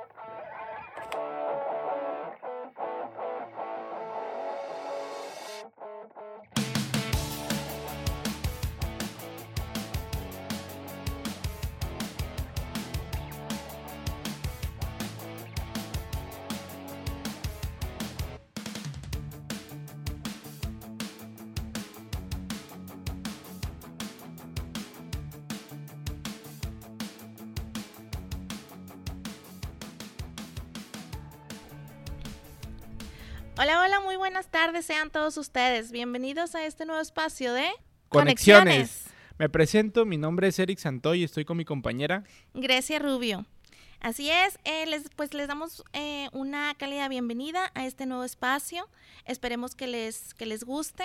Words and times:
Uh-oh. 0.00 0.39
Hola, 33.62 33.82
hola, 33.82 34.00
muy 34.00 34.16
buenas 34.16 34.50
tardes, 34.50 34.86
sean 34.86 35.10
todos 35.10 35.36
ustedes. 35.36 35.92
Bienvenidos 35.92 36.54
a 36.54 36.64
este 36.64 36.86
nuevo 36.86 37.02
espacio 37.02 37.52
de 37.52 37.68
Conexiones. 38.08 39.04
Me 39.36 39.50
presento, 39.50 40.06
mi 40.06 40.16
nombre 40.16 40.48
es 40.48 40.58
Eric 40.58 40.78
Santoy 40.78 41.20
y 41.20 41.24
estoy 41.24 41.44
con 41.44 41.58
mi 41.58 41.66
compañera 41.66 42.24
Grecia 42.54 42.98
Rubio. 42.98 43.44
Así 44.00 44.30
es, 44.30 44.58
eh, 44.64 44.86
les, 44.86 45.10
pues 45.14 45.34
les 45.34 45.46
damos 45.46 45.84
eh, 45.92 46.30
una 46.32 46.74
cálida 46.78 47.06
bienvenida 47.10 47.70
a 47.74 47.84
este 47.84 48.06
nuevo 48.06 48.24
espacio. 48.24 48.88
Esperemos 49.26 49.74
que 49.74 49.86
les, 49.86 50.32
que 50.32 50.46
les 50.46 50.64
guste. 50.64 51.04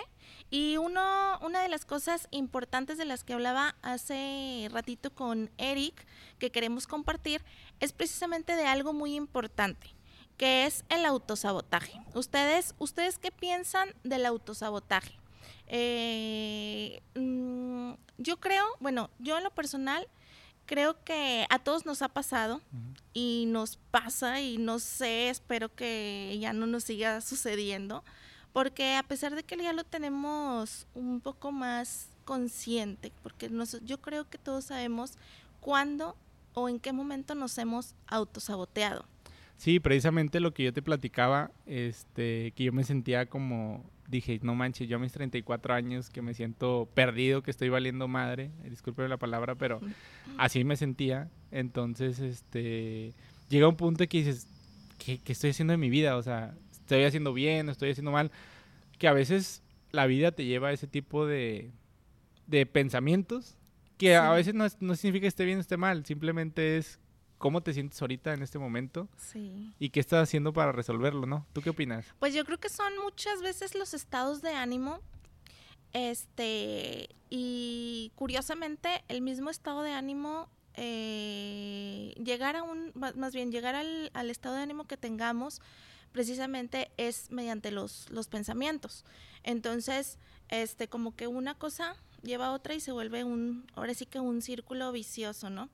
Y 0.49 0.77
uno, 0.77 1.37
una 1.41 1.61
de 1.61 1.67
las 1.67 1.83
cosas 1.83 2.29
importantes 2.31 2.97
de 2.97 3.03
las 3.03 3.25
que 3.25 3.33
hablaba 3.33 3.75
hace 3.81 4.69
ratito 4.71 5.13
con 5.13 5.51
Eric, 5.57 6.05
que 6.39 6.51
queremos 6.51 6.87
compartir, 6.87 7.41
es 7.81 7.91
precisamente 7.91 8.55
de 8.55 8.65
algo 8.65 8.93
muy 8.93 9.13
importante 9.13 9.94
que 10.37 10.65
es 10.65 10.83
el 10.89 11.05
autosabotaje. 11.05 12.01
¿Ustedes, 12.13 12.75
ustedes 12.79 13.17
qué 13.17 13.31
piensan 13.31 13.93
del 14.03 14.25
autosabotaje? 14.25 15.17
Eh, 15.67 17.01
mm, 17.15 17.93
yo 18.17 18.37
creo, 18.37 18.65
bueno, 18.79 19.09
yo 19.19 19.37
en 19.37 19.43
lo 19.43 19.51
personal 19.51 20.07
creo 20.65 21.03
que 21.03 21.45
a 21.49 21.59
todos 21.59 21.85
nos 21.85 22.01
ha 22.01 22.09
pasado 22.09 22.61
y 23.13 23.45
nos 23.47 23.77
pasa 23.91 24.41
y 24.41 24.57
no 24.57 24.79
sé, 24.79 25.29
espero 25.29 25.73
que 25.73 26.37
ya 26.39 26.53
no 26.53 26.65
nos 26.65 26.85
siga 26.85 27.21
sucediendo, 27.21 28.03
porque 28.51 28.95
a 28.95 29.03
pesar 29.03 29.35
de 29.35 29.43
que 29.43 29.57
ya 29.57 29.73
lo 29.73 29.83
tenemos 29.83 30.87
un 30.95 31.21
poco 31.21 31.51
más 31.51 32.09
consciente, 32.25 33.11
porque 33.21 33.51
yo 33.83 34.01
creo 34.01 34.29
que 34.29 34.37
todos 34.37 34.65
sabemos 34.65 35.13
cuándo 35.59 36.15
o 36.53 36.69
en 36.69 36.79
qué 36.79 36.93
momento 36.93 37.35
nos 37.35 37.57
hemos 37.57 37.93
autosaboteado. 38.07 39.05
Sí, 39.57 39.79
precisamente 39.79 40.39
lo 40.39 40.53
que 40.53 40.63
yo 40.63 40.73
te 40.73 40.81
platicaba, 40.81 41.51
este, 41.65 42.51
que 42.55 42.65
yo 42.65 42.73
me 42.73 42.83
sentía 42.83 43.27
como, 43.27 43.89
dije, 44.07 44.39
no 44.43 44.53
manches, 44.53 44.87
yo 44.89 44.97
a 44.97 44.99
mis 44.99 45.13
34 45.13 45.73
años 45.73 46.09
que 46.09 46.21
me 46.21 46.33
siento 46.33 46.89
perdido, 46.93 47.41
que 47.41 47.51
estoy 47.51 47.69
valiendo 47.69 48.07
madre, 48.07 48.51
eh, 48.63 48.69
disculpe 48.69 49.07
la 49.07 49.17
palabra, 49.17 49.55
pero 49.55 49.79
así 50.37 50.63
me 50.63 50.75
sentía. 50.75 51.29
Entonces, 51.51 52.19
este, 52.19 53.13
llega 53.49 53.67
un 53.67 53.77
punto 53.77 54.05
que 54.07 54.17
dices, 54.17 54.47
¿qué, 54.97 55.19
¿qué, 55.19 55.31
estoy 55.31 55.51
haciendo 55.51 55.73
en 55.73 55.79
mi 55.79 55.89
vida? 55.89 56.17
O 56.17 56.21
sea, 56.21 56.53
estoy 56.71 57.03
haciendo 57.03 57.33
bien, 57.33 57.69
estoy 57.69 57.91
haciendo 57.91 58.11
mal, 58.11 58.31
que 58.99 59.07
a 59.07 59.13
veces 59.13 59.63
la 59.91 60.05
vida 60.05 60.31
te 60.33 60.45
lleva 60.45 60.67
a 60.67 60.73
ese 60.73 60.87
tipo 60.87 61.25
de, 61.25 61.71
de 62.47 62.65
pensamientos, 62.65 63.57
que 63.97 64.15
a 64.15 64.31
veces 64.31 64.53
no, 64.53 64.67
no 64.81 64.95
significa 64.95 65.21
que 65.21 65.27
esté 65.27 65.45
bien 65.45 65.57
o 65.57 65.61
esté 65.61 65.77
mal, 65.77 66.05
simplemente 66.05 66.77
es 66.77 66.99
cómo 67.37 67.61
te 67.61 67.73
sientes 67.73 68.01
ahorita 68.01 68.33
en 68.33 68.43
este 68.43 68.59
momento 68.59 69.07
sí. 69.17 69.73
y 69.79 69.89
qué 69.89 69.99
estás 69.99 70.23
haciendo 70.23 70.53
para 70.53 70.71
resolverlo, 70.71 71.25
¿no? 71.25 71.45
¿Tú 71.53 71.61
qué 71.61 71.69
opinas? 71.69 72.05
Pues 72.19 72.33
yo 72.33 72.45
creo 72.45 72.59
que 72.59 72.69
son 72.69 72.93
muchas 73.03 73.41
veces 73.41 73.75
los 73.75 73.93
estados 73.93 74.41
de 74.41 74.53
ánimo, 74.53 74.99
este, 75.93 77.09
y 77.29 78.11
curiosamente 78.15 79.03
el 79.07 79.21
mismo 79.21 79.49
estado 79.49 79.81
de 79.81 79.91
ánimo, 79.91 80.49
eh, 80.73 82.13
llegar 82.21 82.55
a 82.55 82.63
un, 82.63 82.91
más 82.93 83.33
bien 83.33 83.51
llegar 83.51 83.75
al, 83.75 84.11
al, 84.13 84.29
estado 84.29 84.55
de 84.55 84.63
ánimo 84.63 84.85
que 84.85 84.97
tengamos, 84.97 85.61
precisamente 86.11 86.91
es 86.97 87.31
mediante 87.31 87.71
los, 87.71 88.09
los 88.09 88.27
pensamientos. 88.27 89.05
Entonces, 89.43 90.17
este, 90.49 90.87
como 90.87 91.15
que 91.15 91.27
una 91.27 91.55
cosa 91.55 91.95
lleva 92.23 92.47
a 92.47 92.51
otra 92.53 92.73
y 92.73 92.79
se 92.79 92.91
vuelve 92.91 93.23
un, 93.23 93.65
ahora 93.75 93.93
sí 93.93 94.05
que 94.05 94.19
un 94.19 94.41
círculo 94.41 94.91
vicioso, 94.91 95.49
¿no? 95.49 95.69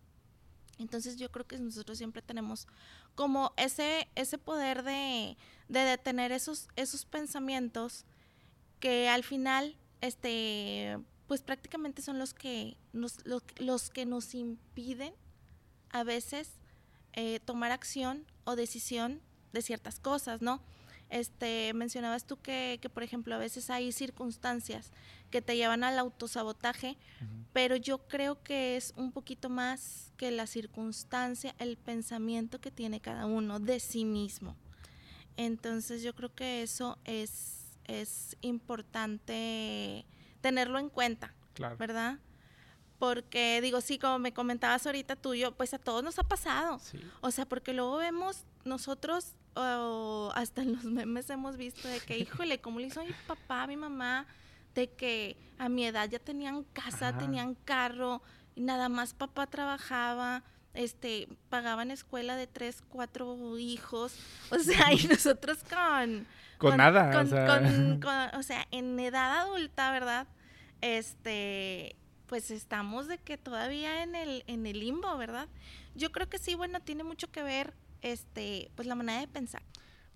Entonces 0.81 1.17
yo 1.17 1.31
creo 1.31 1.47
que 1.47 1.57
nosotros 1.59 1.97
siempre 1.97 2.21
tenemos 2.21 2.67
como 3.15 3.53
ese, 3.57 4.07
ese 4.15 4.37
poder 4.37 4.83
de, 4.83 5.37
de 5.69 5.79
detener 5.79 6.31
esos, 6.31 6.67
esos 6.75 7.05
pensamientos 7.05 8.05
que 8.79 9.07
al 9.09 9.23
final, 9.23 9.77
este, 10.01 10.97
pues 11.27 11.41
prácticamente 11.41 12.01
son 12.01 12.19
los 12.19 12.33
que 12.33 12.77
nos, 12.93 13.19
los, 13.59 13.89
que 13.89 14.05
nos 14.05 14.33
impiden 14.33 15.13
a 15.91 16.03
veces 16.03 16.49
eh, 17.13 17.39
tomar 17.45 17.71
acción 17.71 18.25
o 18.43 18.55
decisión 18.55 19.21
de 19.53 19.61
ciertas 19.61 19.99
cosas, 19.99 20.41
¿no? 20.41 20.61
Este, 21.09 21.73
mencionabas 21.73 22.25
tú 22.25 22.37
que, 22.37 22.79
que, 22.81 22.89
por 22.89 23.03
ejemplo, 23.03 23.35
a 23.35 23.37
veces 23.37 23.69
hay 23.69 23.91
circunstancias 23.91 24.91
que 25.29 25.41
te 25.41 25.57
llevan 25.57 25.83
al 25.83 25.99
autosabotaje, 25.99 26.97
pero 27.53 27.75
yo 27.75 28.07
creo 28.07 28.41
que 28.43 28.77
es 28.77 28.93
un 28.95 29.11
poquito 29.11 29.49
más 29.49 30.10
que 30.21 30.29
la 30.29 30.45
circunstancia, 30.45 31.55
el 31.57 31.77
pensamiento 31.77 32.61
que 32.61 32.69
tiene 32.69 33.01
cada 33.01 33.25
uno 33.25 33.59
de 33.59 33.79
sí 33.79 34.05
mismo. 34.05 34.55
Entonces 35.35 36.03
yo 36.03 36.13
creo 36.13 36.31
que 36.35 36.61
eso 36.61 36.99
es, 37.05 37.75
es 37.85 38.37
importante 38.41 40.05
tenerlo 40.41 40.77
en 40.77 40.89
cuenta, 40.89 41.33
¿verdad? 41.79 42.19
Porque 42.99 43.61
digo, 43.63 43.81
sí, 43.81 43.97
como 43.97 44.19
me 44.19 44.31
comentabas 44.31 44.85
ahorita 44.85 45.15
tú, 45.15 45.33
yo, 45.33 45.53
pues 45.53 45.73
a 45.73 45.79
todos 45.79 46.03
nos 46.03 46.19
ha 46.19 46.23
pasado. 46.23 46.79
O 47.21 47.31
sea, 47.31 47.47
porque 47.47 47.73
luego 47.73 47.97
vemos 47.97 48.45
nosotros 48.63 49.33
hasta 49.55 50.61
en 50.61 50.73
los 50.73 50.83
memes 50.83 51.31
hemos 51.31 51.57
visto 51.57 51.87
de 51.87 51.99
que, 51.99 52.19
híjole, 52.19 52.61
¿cómo 52.61 52.79
le 52.79 52.85
hizo 52.85 53.03
mi 53.03 53.13
papá, 53.25 53.65
mi 53.65 53.75
mamá? 53.75 54.27
De 54.75 54.87
que 54.87 55.35
a 55.57 55.67
mi 55.67 55.83
edad 55.83 56.07
ya 56.07 56.19
tenían 56.19 56.63
casa, 56.65 57.17
tenían 57.17 57.55
carro, 57.55 58.21
y 58.55 58.61
nada 58.61 58.89
más 58.89 59.13
papá 59.13 59.47
trabajaba, 59.47 60.43
este, 60.73 61.27
pagaban 61.49 61.91
escuela 61.91 62.35
de 62.35 62.47
tres, 62.47 62.81
cuatro 62.87 63.57
hijos, 63.57 64.15
o 64.49 64.59
sea, 64.59 64.93
y 64.93 65.03
nosotros 65.09 65.59
con... 65.63 66.27
Con, 66.57 66.77
nada, 66.77 67.19
o, 67.19 67.25
sea. 67.25 68.31
o 68.37 68.43
sea, 68.43 68.67
en 68.69 68.99
edad 68.99 69.39
adulta, 69.39 69.91
¿verdad? 69.91 70.27
Este, 70.81 71.95
pues 72.27 72.51
estamos 72.51 73.07
de 73.07 73.17
que 73.17 73.37
todavía 73.37 74.03
en 74.03 74.15
el, 74.15 74.43
en 74.45 74.67
el 74.67 74.79
limbo, 74.79 75.17
¿verdad? 75.17 75.47
Yo 75.95 76.11
creo 76.11 76.29
que 76.29 76.37
sí, 76.37 76.53
bueno, 76.53 76.79
tiene 76.79 77.03
mucho 77.03 77.31
que 77.31 77.41
ver 77.41 77.73
este, 78.01 78.71
pues 78.75 78.87
la 78.87 78.95
manera 78.95 79.19
de 79.19 79.27
pensar. 79.27 79.63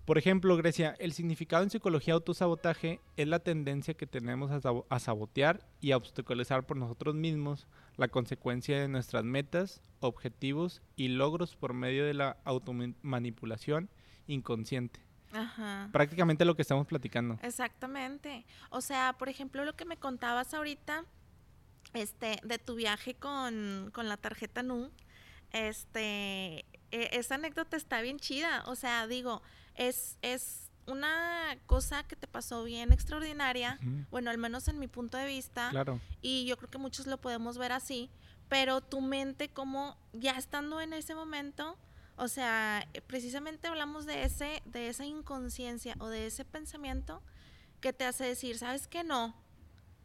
Por 0.06 0.18
ejemplo, 0.18 0.56
Grecia, 0.56 0.94
el 1.00 1.12
significado 1.12 1.64
en 1.64 1.70
psicología 1.70 2.14
autosabotaje 2.14 3.00
es 3.16 3.26
la 3.26 3.40
tendencia 3.40 3.94
que 3.94 4.06
tenemos 4.06 4.52
a, 4.52 4.98
sabotear 5.00 5.66
y 5.80 5.90
a 5.90 5.96
obstaculizar 5.96 6.64
por 6.64 6.76
nosotros 6.76 7.16
mismos 7.16 7.66
la 7.96 8.08
consecuencia 8.08 8.80
de 8.80 8.88
nuestras 8.88 9.24
metas, 9.24 9.80
objetivos 10.00 10.82
y 10.96 11.08
logros 11.08 11.56
por 11.56 11.72
medio 11.72 12.04
de 12.04 12.14
la 12.14 12.36
automanipulación 12.44 13.88
inconsciente. 14.26 15.00
Ajá. 15.32 15.88
Prácticamente 15.92 16.44
lo 16.44 16.56
que 16.56 16.62
estamos 16.62 16.86
platicando. 16.86 17.38
Exactamente. 17.42 18.46
O 18.70 18.80
sea, 18.80 19.14
por 19.18 19.28
ejemplo, 19.28 19.64
lo 19.64 19.76
que 19.76 19.84
me 19.84 19.96
contabas 19.96 20.54
ahorita, 20.54 21.04
este, 21.94 22.38
de 22.42 22.58
tu 22.58 22.74
viaje 22.74 23.14
con, 23.14 23.90
con 23.92 24.08
la 24.08 24.16
tarjeta 24.16 24.62
NU, 24.62 24.90
este, 25.52 26.64
e, 26.90 27.10
esa 27.12 27.36
anécdota 27.36 27.76
está 27.76 28.00
bien 28.00 28.18
chida. 28.18 28.62
O 28.66 28.76
sea, 28.76 29.06
digo, 29.06 29.42
es, 29.74 30.18
es 30.22 30.65
una 30.86 31.58
cosa 31.66 32.04
que 32.04 32.16
te 32.16 32.26
pasó 32.26 32.64
bien 32.64 32.92
extraordinaria, 32.92 33.78
bueno, 34.10 34.30
al 34.30 34.38
menos 34.38 34.68
en 34.68 34.78
mi 34.78 34.88
punto 34.88 35.18
de 35.18 35.26
vista. 35.26 35.70
Claro. 35.70 36.00
Y 36.22 36.46
yo 36.46 36.56
creo 36.56 36.70
que 36.70 36.78
muchos 36.78 37.06
lo 37.06 37.20
podemos 37.20 37.58
ver 37.58 37.72
así, 37.72 38.10
pero 38.48 38.80
tu 38.80 39.00
mente 39.00 39.48
como 39.48 39.96
ya 40.12 40.32
estando 40.32 40.80
en 40.80 40.92
ese 40.92 41.14
momento, 41.14 41.76
o 42.16 42.28
sea, 42.28 42.88
precisamente 43.06 43.68
hablamos 43.68 44.06
de 44.06 44.22
ese 44.22 44.62
de 44.64 44.88
esa 44.88 45.04
inconsciencia 45.04 45.96
o 45.98 46.08
de 46.08 46.26
ese 46.26 46.44
pensamiento 46.44 47.22
que 47.80 47.92
te 47.92 48.04
hace 48.04 48.24
decir, 48.24 48.58
¿sabes 48.58 48.88
qué 48.88 49.04
no? 49.04 49.34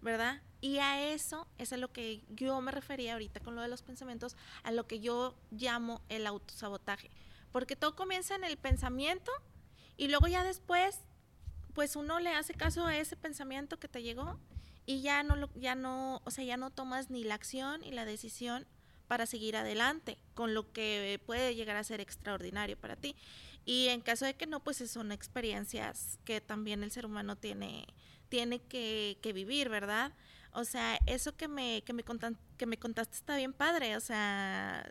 ¿Verdad? 0.02 0.42
Y 0.62 0.78
a 0.78 1.12
eso 1.12 1.48
es 1.58 1.74
a 1.74 1.78
lo 1.78 1.92
que 1.92 2.24
yo 2.30 2.60
me 2.62 2.72
refería 2.72 3.14
ahorita 3.14 3.40
con 3.40 3.56
lo 3.56 3.62
de 3.62 3.68
los 3.68 3.82
pensamientos, 3.82 4.36
a 4.64 4.72
lo 4.72 4.88
que 4.88 5.00
yo 5.00 5.36
llamo 5.52 6.02
el 6.10 6.28
autosabotaje. 6.28 7.10
Porque 7.52 7.76
todo 7.76 7.96
comienza 7.96 8.36
en 8.36 8.44
el 8.44 8.58
pensamiento 8.58 9.32
y 10.02 10.08
luego 10.08 10.28
ya 10.28 10.44
después, 10.44 10.98
pues 11.76 11.96
uno 11.96 12.20
le 12.20 12.32
hace 12.32 12.56
caso 12.56 12.88
a 12.88 12.98
ese 12.98 13.16
pensamiento 13.16 13.78
que 13.78 13.88
te 13.88 14.02
llegó 14.02 14.40
y 14.88 15.02
ya 15.02 15.22
no, 15.22 15.48
ya 15.54 15.76
no, 15.76 16.24
o 16.26 16.32
sea, 16.32 16.44
ya 16.44 16.58
no 16.58 16.72
tomas 16.72 17.12
ni 17.12 17.24
la 17.24 17.36
acción 17.36 17.84
y 17.84 17.92
la 17.92 18.04
decisión 18.04 18.66
para 19.08 19.28
seguir 19.28 19.56
adelante 19.56 20.18
con 20.34 20.56
lo 20.56 20.74
que 20.74 21.22
puede 21.28 21.54
llegar 21.54 21.78
a 21.78 21.84
ser 21.84 22.02
extraordinario 22.02 22.80
para 22.80 22.96
ti. 22.96 23.16
Y 23.64 23.90
en 23.90 24.02
caso 24.02 24.26
de 24.26 24.34
que 24.34 24.48
no, 24.48 24.64
pues 24.64 24.78
son 24.78 25.12
experiencias 25.12 26.18
que 26.26 26.42
también 26.42 26.82
el 26.82 26.90
ser 26.90 27.06
humano 27.06 27.36
tiene, 27.36 27.86
tiene 28.28 28.60
que, 28.60 29.20
vivir, 29.36 29.70
¿verdad? 29.70 30.14
O 30.52 30.66
sea, 30.66 30.98
eso 31.06 31.38
que 31.38 31.48
me, 31.48 31.84
que 31.84 31.94
me, 31.94 32.04
que 32.58 32.66
me 32.66 32.78
contaste 32.80 33.18
está 33.18 33.38
bien 33.38 33.54
padre, 33.54 33.96
o 33.98 34.02
sea, 34.02 34.84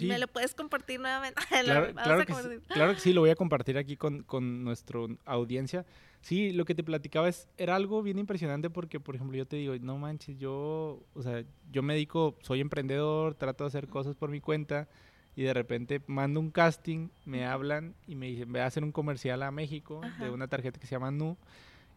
¿me 0.00 0.18
lo 0.18 0.28
puedes 0.28 0.54
compartir 0.54 1.00
nuevamente? 1.00 1.40
Claro, 1.48 2.26
que 2.26 2.34
sí, 2.34 2.48
claro, 2.68 2.94
que 2.94 3.00
sí, 3.00 3.12
lo 3.12 3.20
voy 3.20 3.30
a 3.30 3.36
compartir 3.36 3.78
aquí 3.78 3.96
con, 3.96 4.22
con 4.22 4.64
nuestra 4.64 5.00
audiencia. 5.24 5.84
Sí, 6.20 6.52
lo 6.52 6.64
que 6.64 6.74
te 6.74 6.82
platicaba 6.82 7.28
es, 7.28 7.48
era 7.56 7.76
algo 7.76 8.02
bien 8.02 8.18
impresionante 8.18 8.70
porque, 8.70 9.00
por 9.00 9.14
ejemplo, 9.14 9.36
yo 9.36 9.46
te 9.46 9.56
digo, 9.56 9.74
no 9.80 9.98
manches, 9.98 10.36
yo, 10.38 11.02
o 11.14 11.22
sea, 11.22 11.44
yo 11.70 11.82
me 11.82 11.94
dedico, 11.94 12.36
soy 12.42 12.60
emprendedor, 12.60 13.34
trato 13.34 13.64
de 13.64 13.68
hacer 13.68 13.88
cosas 13.88 14.14
por 14.14 14.30
mi 14.30 14.40
cuenta 14.40 14.88
y 15.36 15.42
de 15.42 15.54
repente 15.54 16.02
mando 16.06 16.40
un 16.40 16.50
casting, 16.50 17.08
me 17.24 17.46
hablan 17.46 17.94
y 18.06 18.16
me 18.16 18.26
dicen, 18.26 18.50
voy 18.50 18.60
a 18.60 18.66
hacer 18.66 18.82
un 18.82 18.90
comercial 18.90 19.42
a 19.42 19.50
México 19.52 20.00
de 20.18 20.30
una 20.30 20.48
tarjeta 20.48 20.80
que 20.80 20.86
se 20.86 20.96
llama 20.96 21.10
Nu. 21.10 21.36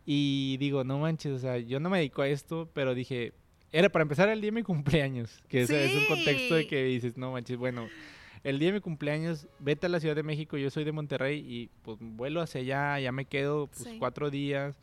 Y 0.05 0.57
digo, 0.57 0.83
no 0.83 0.99
manches, 0.99 1.31
o 1.31 1.39
sea, 1.39 1.57
yo 1.57 1.79
no 1.79 1.89
me 1.89 1.97
dedico 1.97 2.21
a 2.21 2.27
esto, 2.27 2.69
pero 2.73 2.93
dije, 2.93 3.33
era 3.71 3.89
para 3.89 4.03
empezar 4.03 4.29
el 4.29 4.41
día 4.41 4.49
de 4.49 4.55
mi 4.55 4.63
cumpleaños, 4.63 5.41
que 5.47 5.61
es 5.61 5.69
un 5.69 6.05
contexto 6.05 6.55
de 6.55 6.67
que 6.67 6.83
dices, 6.85 7.17
no 7.17 7.31
manches, 7.31 7.57
bueno, 7.57 7.87
el 8.43 8.59
día 8.59 8.69
de 8.69 8.73
mi 8.73 8.81
cumpleaños, 8.81 9.47
vete 9.59 9.85
a 9.85 9.89
la 9.89 9.99
Ciudad 9.99 10.15
de 10.15 10.23
México, 10.23 10.57
yo 10.57 10.69
soy 10.69 10.83
de 10.83 10.91
Monterrey 10.91 11.39
y 11.47 11.69
pues 11.83 11.97
vuelo 11.99 12.41
hacia 12.41 12.61
allá, 12.61 12.99
ya 12.99 13.11
me 13.11 13.25
quedo 13.25 13.67
pues 13.67 13.95
cuatro 13.99 14.29
días 14.29 14.77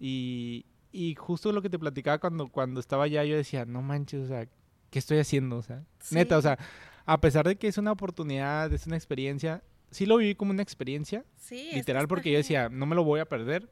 y, 0.00 0.66
y, 0.92 1.14
justo 1.14 1.52
lo 1.52 1.62
que 1.62 1.70
te 1.70 1.78
platicaba 1.78 2.18
cuando, 2.18 2.48
cuando 2.48 2.80
estaba 2.80 3.04
allá, 3.04 3.24
yo 3.24 3.36
decía, 3.36 3.64
no 3.64 3.82
manches, 3.82 4.24
o 4.24 4.26
sea, 4.26 4.46
¿qué 4.90 4.98
estoy 4.98 5.18
haciendo? 5.18 5.56
O 5.56 5.62
sea, 5.62 5.84
neta, 6.10 6.38
o 6.38 6.42
sea, 6.42 6.58
a 7.04 7.20
pesar 7.20 7.46
de 7.46 7.56
que 7.56 7.68
es 7.68 7.78
una 7.78 7.92
oportunidad, 7.92 8.72
es 8.72 8.86
una 8.86 8.96
experiencia, 8.96 9.62
sí 9.90 10.06
lo 10.06 10.18
viví 10.18 10.34
como 10.34 10.50
una 10.50 10.62
experiencia, 10.62 11.24
literal, 11.50 12.06
porque 12.08 12.30
yo 12.30 12.38
decía, 12.38 12.68
no 12.68 12.86
me 12.86 12.94
lo 12.94 13.04
voy 13.04 13.20
a 13.20 13.24
perder, 13.24 13.68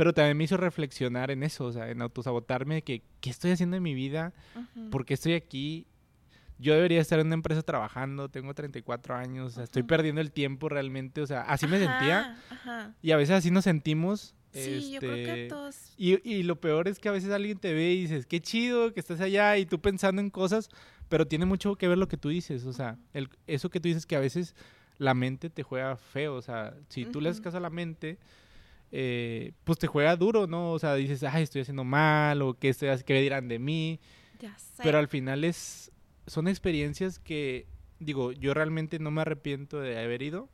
pero 0.00 0.14
también 0.14 0.34
me 0.34 0.44
hizo 0.44 0.56
reflexionar 0.56 1.30
en 1.30 1.42
eso, 1.42 1.66
o 1.66 1.72
sea, 1.72 1.90
en 1.90 2.00
autosabotarme 2.00 2.76
de 2.76 2.82
que, 2.82 3.02
¿qué 3.20 3.28
estoy 3.28 3.50
haciendo 3.50 3.76
en 3.76 3.82
mi 3.82 3.92
vida? 3.92 4.32
¿Por 4.90 5.04
qué 5.04 5.12
estoy 5.12 5.34
aquí? 5.34 5.86
yo 6.58 6.72
debería 6.72 7.02
estar 7.02 7.18
en 7.20 7.26
una 7.26 7.34
empresa 7.34 7.60
trabajando, 7.60 8.30
tengo 8.30 8.54
34 8.54 9.14
años, 9.14 9.46
o 9.46 9.54
sea, 9.56 9.64
estoy 9.64 9.82
perdiendo 9.82 10.22
el 10.22 10.32
tiempo 10.32 10.70
realmente, 10.70 11.20
o 11.20 11.26
sea, 11.26 11.42
así 11.42 11.66
me 11.66 11.78
sentía. 11.78 12.38
Y 13.02 13.10
a 13.10 13.18
veces 13.18 13.34
así 13.34 13.50
nos 13.50 13.64
sentimos. 13.64 14.34
Sí, 14.54 14.92
yo 14.92 15.00
creo 15.00 15.14
que 15.16 15.22
este, 15.22 15.48
todos. 15.48 15.92
Y, 15.98 16.26
y, 16.26 16.44
lo 16.44 16.58
peor 16.58 16.88
es 16.88 16.98
que 16.98 17.10
a 17.10 17.12
veces 17.12 17.30
alguien 17.30 17.58
te 17.58 17.74
ve 17.74 17.92
y 17.92 18.00
dices, 18.00 18.24
qué 18.24 18.40
chido 18.40 18.94
que 18.94 19.00
estás 19.00 19.20
allá 19.20 19.58
y 19.58 19.66
tú 19.66 19.82
pensando 19.82 20.22
en 20.22 20.30
cosas, 20.30 20.70
pero 21.10 21.28
tiene 21.28 21.44
mucho 21.44 21.76
que 21.76 21.88
ver 21.88 21.98
lo 21.98 22.08
que 22.08 22.16
tú 22.16 22.30
dices, 22.30 22.64
o 22.64 22.72
sea, 22.72 22.96
el, 23.12 23.28
eso 23.46 23.68
que 23.68 23.80
tú 23.80 23.88
dices 23.88 24.06
que 24.06 24.16
a 24.16 24.20
veces 24.20 24.54
la 24.96 25.12
mente 25.12 25.50
te 25.50 25.62
juega 25.62 25.98
feo, 25.98 26.36
o 26.36 26.42
sea, 26.42 26.74
si 26.88 27.04
tú 27.04 27.20
le 27.20 27.28
haces 27.28 27.42
caso 27.42 27.58
a 27.58 27.60
la 27.60 27.68
mente, 27.68 28.18
eh, 28.92 29.52
pues 29.64 29.78
te 29.78 29.86
juega 29.86 30.16
duro, 30.16 30.46
¿no? 30.46 30.72
O 30.72 30.78
sea, 30.78 30.94
dices, 30.94 31.22
ay, 31.22 31.42
estoy 31.42 31.62
haciendo 31.62 31.84
mal, 31.84 32.42
o 32.42 32.54
qué, 32.54 32.74
qué 33.04 33.20
dirán 33.20 33.48
de 33.48 33.58
mí. 33.58 34.00
Ya 34.40 34.56
sé. 34.58 34.82
Pero 34.82 34.98
al 34.98 35.08
final 35.08 35.44
es, 35.44 35.92
son 36.26 36.48
experiencias 36.48 37.18
que, 37.18 37.66
digo, 37.98 38.32
yo 38.32 38.54
realmente 38.54 38.98
no 38.98 39.10
me 39.10 39.22
arrepiento 39.22 39.80
de 39.80 40.02
haber 40.02 40.22
ido 40.22 40.48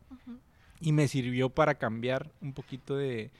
y 0.80 0.92
me 0.92 1.08
sirvió 1.08 1.50
para 1.50 1.76
cambiar 1.76 2.32
un 2.40 2.52
poquito 2.52 2.96
de, 2.96 3.30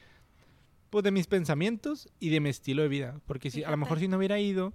pues, 0.91 1.05
de 1.05 1.11
mis 1.11 1.27
pensamientos 1.27 2.09
y 2.21 2.31
de 2.31 2.41
mi 2.41 2.49
estilo 2.49 2.83
de 2.83 2.89
vida. 2.89 3.21
Porque 3.27 3.51
si, 3.51 3.65
a 3.65 3.71
lo 3.71 3.77
mejor 3.77 3.99
si 3.99 4.09
no 4.09 4.17
hubiera 4.17 4.39
ido, 4.39 4.73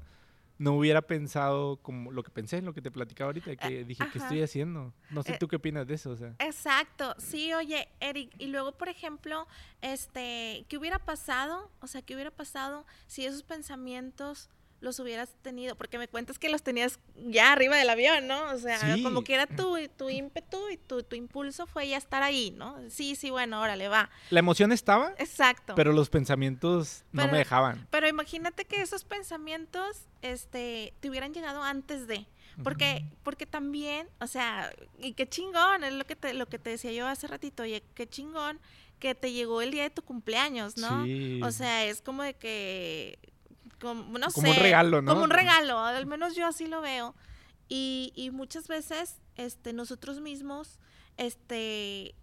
no 0.62 0.74
hubiera 0.74 1.02
pensado 1.02 1.78
como 1.78 2.12
lo 2.12 2.22
que 2.22 2.30
pensé, 2.30 2.62
lo 2.62 2.76
que 2.76 2.84
te 2.84 2.92
platicaba 2.92 3.30
ahorita, 3.30 3.56
que 3.56 3.80
eh, 3.80 3.84
dije, 3.84 4.04
¿qué 4.14 4.20
estoy 4.20 4.44
haciendo? 4.44 4.94
No 5.10 5.24
sé 5.24 5.34
eh, 5.34 5.38
tú 5.40 5.48
qué 5.48 5.56
opinas 5.56 5.88
de 5.88 5.96
eso, 5.96 6.12
o 6.12 6.16
sea. 6.16 6.36
Exacto, 6.38 7.16
sí, 7.18 7.52
oye, 7.52 7.88
Eric, 8.00 8.32
y 8.38 8.46
luego, 8.46 8.72
por 8.74 8.88
ejemplo, 8.88 9.48
este, 9.82 10.68
¿qué 10.70 10.78
hubiera 10.78 11.00
pasado? 11.00 11.72
O 11.80 11.88
sea, 11.88 12.04
¿qué 12.04 12.14
hubiera 12.14 12.30
pasado 12.30 12.86
si 13.08 13.26
esos 13.26 13.42
pensamientos 13.42 14.52
los 14.82 15.00
hubieras 15.00 15.30
tenido, 15.44 15.76
porque 15.76 15.98
me 15.98 16.08
cuentas 16.08 16.40
que 16.40 16.50
los 16.50 16.64
tenías 16.64 17.00
ya 17.16 17.54
arriba 17.54 17.78
del 17.78 17.90
avión, 17.90 18.28
¿no? 18.28 18.52
O 18.52 18.58
sea, 18.58 18.80
como 19.04 19.24
que 19.24 19.36
era 19.36 19.46
tu, 19.46 19.78
tu 19.96 20.10
ímpetu 20.10 20.70
y 20.70 20.78
tu, 20.78 21.04
tu, 21.04 21.16
impulso 21.16 21.68
fue 21.68 21.88
ya 21.88 21.98
estar 21.98 22.24
ahí, 22.24 22.52
¿no? 22.52 22.78
Sí, 22.90 23.16
sí, 23.16 23.30
bueno, 23.30 23.62
órale, 23.62 23.88
va. 23.88 24.10
La 24.32 24.40
emoción 24.40 24.72
estaba. 24.72 25.14
Exacto. 25.20 25.76
Pero 25.76 25.94
los 25.94 26.10
pensamientos 26.10 27.06
no 27.12 27.28
me 27.28 27.38
dejaban. 27.38 27.88
Pero 27.92 28.08
imagínate 28.08 28.66
que 28.66 28.82
esos 28.82 29.04
pensamientos, 29.04 30.08
este, 30.24 30.94
te 31.00 31.10
hubieran 31.10 31.34
llegado 31.34 31.64
antes 31.64 32.08
de. 32.08 32.28
Porque, 32.64 33.06
porque 33.24 33.46
también, 33.46 34.08
o 34.20 34.28
sea, 34.28 34.72
y 35.00 35.14
qué 35.14 35.28
chingón, 35.28 35.84
es 35.84 35.94
lo 35.94 36.06
que 36.06 36.16
te, 36.16 36.34
lo 36.34 36.48
que 36.48 36.60
te 36.60 36.72
decía 36.72 36.92
yo 36.92 37.08
hace 37.08 37.28
ratito, 37.28 37.64
oye, 37.64 37.82
qué 37.96 38.08
chingón 38.08 38.60
que 39.00 39.16
te 39.16 39.32
llegó 39.32 39.62
el 39.64 39.72
día 39.72 39.84
de 39.84 39.90
tu 39.90 40.04
cumpleaños, 40.04 40.78
¿no? 40.78 41.06
Sí. 41.06 41.42
O 41.44 41.52
sea, 41.52 41.86
es 41.86 42.02
como 42.02 42.22
de 42.22 42.36
que 42.36 43.18
como, 43.82 44.18
no 44.18 44.28
como 44.32 44.50
un 44.50 44.56
regalo, 44.56 45.02
¿no? 45.02 45.12
Como 45.12 45.24
un 45.24 45.30
regalo, 45.30 45.80
al 45.80 46.06
menos 46.06 46.36
yo 46.36 46.48
así 46.48 46.68
lo 46.68 46.82
veo. 46.82 47.16
Y, 47.68 48.14
y 48.16 48.32
muchas 48.32 48.68
veces 48.68 49.18
este, 49.36 49.74
nosotros 49.74 50.20
mismos, 50.22 50.80
este, 51.18 52.16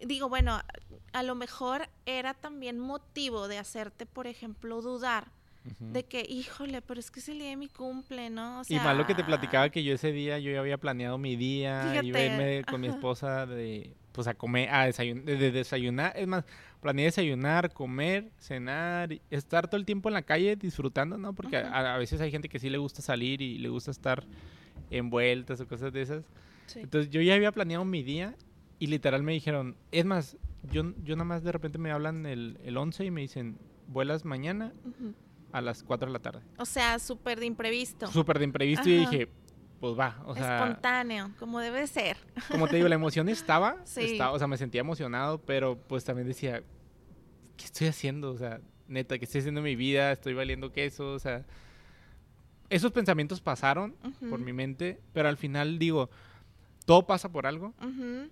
digo, 0.00 0.28
bueno, 0.28 0.60
a 1.12 1.22
lo 1.22 1.34
mejor 1.34 1.88
era 2.06 2.34
también 2.34 2.78
motivo 2.78 3.48
de 3.48 3.58
hacerte, 3.58 4.06
por 4.06 4.26
ejemplo, 4.26 4.80
dudar 4.82 5.32
de 5.78 6.04
que, 6.04 6.26
híjole, 6.28 6.82
pero 6.82 7.00
es 7.00 7.10
que 7.10 7.20
es 7.20 7.28
el 7.30 7.38
día 7.38 7.48
de 7.48 7.56
mi 7.56 7.68
cumple, 7.68 8.28
¿no? 8.28 8.60
y 8.68 8.74
más 8.76 8.94
lo 8.94 9.06
que 9.06 9.14
te 9.14 9.24
platicaba 9.24 9.70
que 9.70 9.82
yo 9.82 9.94
ese 9.94 10.12
día, 10.12 10.38
yo 10.38 10.52
ya 10.52 10.60
había 10.60 10.76
planeado 10.76 11.16
mi 11.16 11.36
día, 11.36 12.02
y 12.02 12.10
verme 12.10 12.64
con 12.64 12.82
mi 12.82 12.88
esposa 12.88 13.46
de, 13.46 13.96
pues 14.14 14.28
a 14.28 14.34
comer, 14.34 14.70
a 14.70 14.86
desayunar, 14.86 15.24
de, 15.24 15.50
desayunar, 15.50 16.12
es 16.16 16.28
más, 16.28 16.44
planeé 16.80 17.06
desayunar, 17.06 17.72
comer, 17.72 18.30
cenar, 18.38 19.12
estar 19.28 19.66
todo 19.66 19.76
el 19.76 19.84
tiempo 19.84 20.08
en 20.08 20.14
la 20.14 20.22
calle 20.22 20.54
disfrutando, 20.54 21.18
¿no? 21.18 21.32
Porque 21.32 21.56
a, 21.56 21.98
veces 21.98 22.20
hay 22.20 22.30
gente 22.30 22.48
que 22.48 22.60
sí 22.60 22.70
le 22.70 22.78
gusta 22.78 23.02
salir 23.02 23.42
y 23.42 23.58
le 23.58 23.68
gusta 23.68 23.90
estar 23.90 24.24
en 24.90 25.10
vueltas 25.10 25.60
o 25.60 25.66
cosas 25.66 25.92
de 25.92 26.02
esas. 26.02 26.24
Entonces 26.76 27.10
yo 27.10 27.20
ya 27.22 27.34
había 27.34 27.50
planeado 27.50 27.84
mi 27.84 28.04
día 28.04 28.36
y 28.78 28.86
literal 28.86 29.24
me 29.24 29.32
dijeron, 29.32 29.76
es 29.90 30.04
más, 30.04 30.36
yo, 30.70 30.94
yo 31.02 31.16
nada 31.16 31.24
más 31.24 31.42
de 31.42 31.50
repente 31.50 31.78
me 31.78 31.90
hablan 31.90 32.24
el, 32.24 32.60
el 32.62 32.76
11 32.76 33.06
y 33.06 33.10
me 33.10 33.20
dicen, 33.20 33.58
vuelas 33.88 34.24
mañana 34.24 34.72
a 35.50 35.60
las 35.60 35.82
4 35.82 36.06
de 36.06 36.12
la 36.12 36.20
tarde. 36.20 36.42
O 36.58 36.66
sea, 36.66 37.00
súper 37.00 37.40
de 37.40 37.46
imprevisto. 37.46 38.06
Súper 38.12 38.38
de 38.38 38.44
imprevisto 38.44 38.88
y 38.88 38.98
dije, 38.98 39.28
pues 39.84 39.98
va, 39.98 40.16
o 40.24 40.34
sea... 40.34 40.60
Espontáneo, 40.60 41.30
como 41.38 41.60
debe 41.60 41.86
ser. 41.86 42.16
Como 42.50 42.68
te 42.68 42.76
digo, 42.76 42.88
la 42.88 42.94
emoción 42.94 43.28
estaba, 43.28 43.76
estaba, 43.96 44.32
o 44.32 44.38
sea, 44.38 44.46
me 44.46 44.56
sentía 44.56 44.80
emocionado, 44.80 45.42
pero 45.42 45.76
pues 45.76 46.04
también 46.04 46.26
decía, 46.26 46.62
¿qué 47.58 47.64
estoy 47.66 47.88
haciendo? 47.88 48.30
O 48.30 48.38
sea, 48.38 48.62
neta, 48.88 49.18
¿qué 49.18 49.26
estoy 49.26 49.40
haciendo 49.40 49.60
en 49.60 49.64
mi 49.66 49.76
vida? 49.76 50.10
Estoy 50.10 50.32
valiendo 50.32 50.72
queso, 50.72 51.12
o 51.12 51.18
sea... 51.18 51.44
Esos 52.70 52.92
pensamientos 52.92 53.42
pasaron 53.42 53.94
por 54.30 54.38
mi 54.38 54.54
mente, 54.54 55.02
pero 55.12 55.28
al 55.28 55.36
final 55.36 55.78
digo, 55.78 56.08
todo 56.86 57.06
pasa 57.06 57.30
por 57.30 57.46
algo. 57.46 57.74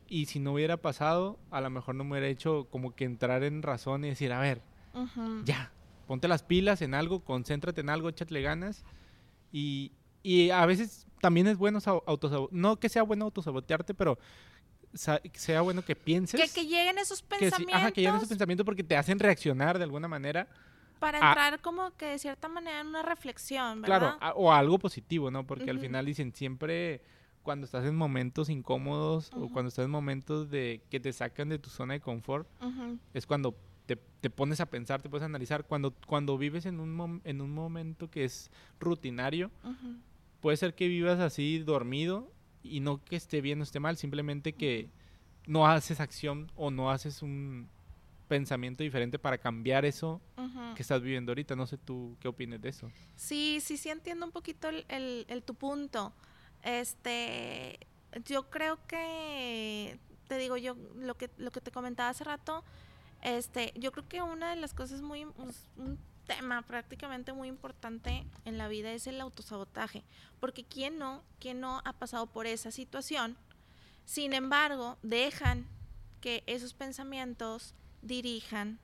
Y 0.08 0.24
si 0.24 0.40
no 0.40 0.54
hubiera 0.54 0.78
pasado, 0.78 1.38
a 1.50 1.60
lo 1.60 1.68
mejor 1.68 1.96
no 1.96 2.04
me 2.04 2.12
hubiera 2.12 2.28
hecho 2.28 2.66
como 2.70 2.94
que 2.94 3.04
entrar 3.04 3.44
en 3.44 3.60
razón 3.60 4.06
y 4.06 4.08
decir, 4.08 4.32
a 4.32 4.40
ver, 4.40 4.62
ya, 5.44 5.70
ponte 6.06 6.28
las 6.28 6.42
pilas 6.44 6.80
en 6.80 6.94
algo, 6.94 7.20
concéntrate 7.20 7.82
en 7.82 7.90
algo, 7.90 8.08
échate 8.08 8.40
ganas. 8.40 8.86
Y, 9.52 9.92
y 10.22 10.50
a 10.50 10.64
veces 10.66 11.06
también 11.20 11.46
es 11.46 11.56
bueno 11.56 11.78
autosabotearte, 12.06 12.56
no 12.56 12.78
que 12.78 12.88
sea 12.88 13.02
bueno 13.02 13.26
autosabotearte, 13.26 13.94
pero 13.94 14.18
sea 14.94 15.60
bueno 15.62 15.82
que 15.82 15.96
pienses. 15.96 16.40
Que, 16.40 16.48
que 16.48 16.66
lleguen 16.66 16.98
esos 16.98 17.22
pensamientos. 17.22 17.66
Que, 17.66 17.74
ajá, 17.74 17.92
que 17.92 18.00
lleguen 18.00 18.16
esos 18.16 18.28
pensamientos 18.28 18.64
porque 18.64 18.84
te 18.84 18.96
hacen 18.96 19.18
reaccionar 19.18 19.78
de 19.78 19.84
alguna 19.84 20.08
manera. 20.08 20.48
Para 20.98 21.18
entrar 21.18 21.60
como 21.60 21.96
que 21.96 22.06
de 22.06 22.18
cierta 22.18 22.46
manera 22.48 22.80
en 22.80 22.86
una 22.86 23.02
reflexión, 23.02 23.82
¿verdad? 23.82 24.18
Claro, 24.18 24.36
o 24.36 24.52
algo 24.52 24.78
positivo, 24.78 25.30
¿no? 25.30 25.44
Porque 25.46 25.68
al 25.70 25.80
final 25.80 26.06
dicen 26.06 26.32
siempre 26.32 27.02
cuando 27.42 27.66
estás 27.66 27.84
en 27.84 27.96
momentos 27.96 28.48
incómodos 28.48 29.30
o 29.32 29.48
cuando 29.48 29.68
estás 29.68 29.84
en 29.84 29.90
momentos 29.90 30.48
de 30.48 30.80
que 30.90 31.00
te 31.00 31.12
sacan 31.12 31.48
de 31.48 31.58
tu 31.58 31.70
zona 31.70 31.94
de 31.94 32.00
confort, 32.00 32.46
es 33.14 33.26
cuando 33.26 33.56
te, 33.86 33.96
te, 33.96 34.30
pones 34.30 34.60
a 34.60 34.66
pensar, 34.66 35.02
te 35.02 35.08
puedes 35.08 35.24
analizar. 35.24 35.64
Cuando, 35.64 35.92
cuando 36.06 36.38
vives 36.38 36.66
en 36.66 36.78
un, 36.78 37.20
en 37.24 37.40
un 37.40 37.52
momento 37.52 38.08
que 38.08 38.24
es 38.24 38.50
rutinario, 38.78 39.50
puede 40.42 40.58
ser 40.58 40.74
que 40.74 40.88
vivas 40.88 41.20
así 41.20 41.60
dormido 41.60 42.30
y 42.62 42.80
no 42.80 43.02
que 43.02 43.16
esté 43.16 43.40
bien 43.40 43.60
o 43.60 43.62
esté 43.62 43.80
mal, 43.80 43.96
simplemente 43.96 44.52
que 44.52 44.90
no 45.46 45.66
haces 45.66 46.00
acción 46.00 46.50
o 46.56 46.70
no 46.70 46.90
haces 46.90 47.22
un 47.22 47.68
pensamiento 48.28 48.82
diferente 48.82 49.18
para 49.18 49.38
cambiar 49.38 49.84
eso 49.84 50.20
que 50.74 50.82
estás 50.82 51.00
viviendo 51.00 51.32
ahorita. 51.32 51.54
No 51.54 51.66
sé 51.66 51.78
tú 51.78 52.16
qué 52.20 52.28
opinas 52.28 52.60
de 52.60 52.70
eso. 52.70 52.90
Sí, 53.14 53.58
sí, 53.60 53.76
sí 53.76 53.88
entiendo 53.88 54.26
un 54.26 54.32
poquito 54.32 54.68
el, 54.68 54.84
el, 55.28 55.42
tu 55.42 55.54
punto. 55.54 56.12
Este, 56.62 57.78
yo 58.24 58.50
creo 58.50 58.78
que, 58.86 59.98
te 60.28 60.38
digo 60.38 60.56
yo, 60.56 60.76
lo 60.96 61.16
que, 61.16 61.30
lo 61.36 61.50
que 61.50 61.60
te 61.60 61.70
comentaba 61.70 62.08
hace 62.08 62.24
rato, 62.24 62.64
este, 63.22 63.72
yo 63.76 63.92
creo 63.92 64.08
que 64.08 64.22
una 64.22 64.50
de 64.50 64.56
las 64.56 64.74
cosas 64.74 65.02
muy, 65.02 65.24
un 65.24 65.98
tema 66.36 66.62
prácticamente 66.62 67.32
muy 67.32 67.48
importante 67.48 68.24
en 68.44 68.58
la 68.58 68.68
vida 68.68 68.92
es 68.92 69.06
el 69.06 69.20
autosabotaje, 69.20 70.04
porque 70.40 70.64
quién 70.64 70.98
no, 70.98 71.22
quién 71.38 71.60
no 71.60 71.82
ha 71.84 71.92
pasado 71.92 72.26
por 72.26 72.46
esa 72.46 72.70
situación, 72.70 73.36
sin 74.04 74.32
embargo, 74.32 74.98
dejan 75.02 75.66
que 76.20 76.42
esos 76.46 76.74
pensamientos 76.74 77.74
dirijan, 78.00 78.78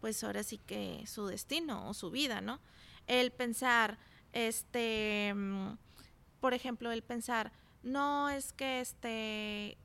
pues 0.00 0.22
ahora 0.24 0.42
sí 0.42 0.58
que 0.58 1.04
su 1.06 1.26
destino 1.26 1.88
o 1.88 1.94
su 1.94 2.10
vida, 2.10 2.40
¿no? 2.40 2.60
El 3.06 3.30
pensar, 3.30 3.98
este, 4.32 5.32
mm, 5.34 5.76
por 6.40 6.54
ejemplo, 6.54 6.92
el 6.92 7.02
pensar, 7.02 7.52
no 7.82 8.30
es 8.30 8.52
que 8.52 8.80
este, 8.80 9.76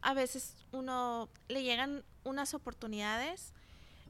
a 0.00 0.14
veces 0.14 0.56
uno 0.72 1.28
le 1.48 1.62
llegan 1.62 2.04
unas 2.24 2.54
oportunidades 2.54 3.52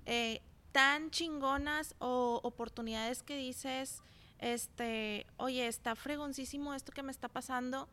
eh, 0.06 0.40
tan 0.73 1.11
chingonas 1.11 1.95
o 1.99 2.41
oportunidades 2.43 3.23
que 3.23 3.37
dices, 3.37 4.03
este, 4.39 5.27
oye, 5.37 5.67
está 5.67 5.95
fregoncísimo 5.95 6.75
esto 6.75 6.93
que 6.93 7.03
me 7.03 7.12
está 7.12 7.29
pasando, 7.29 7.89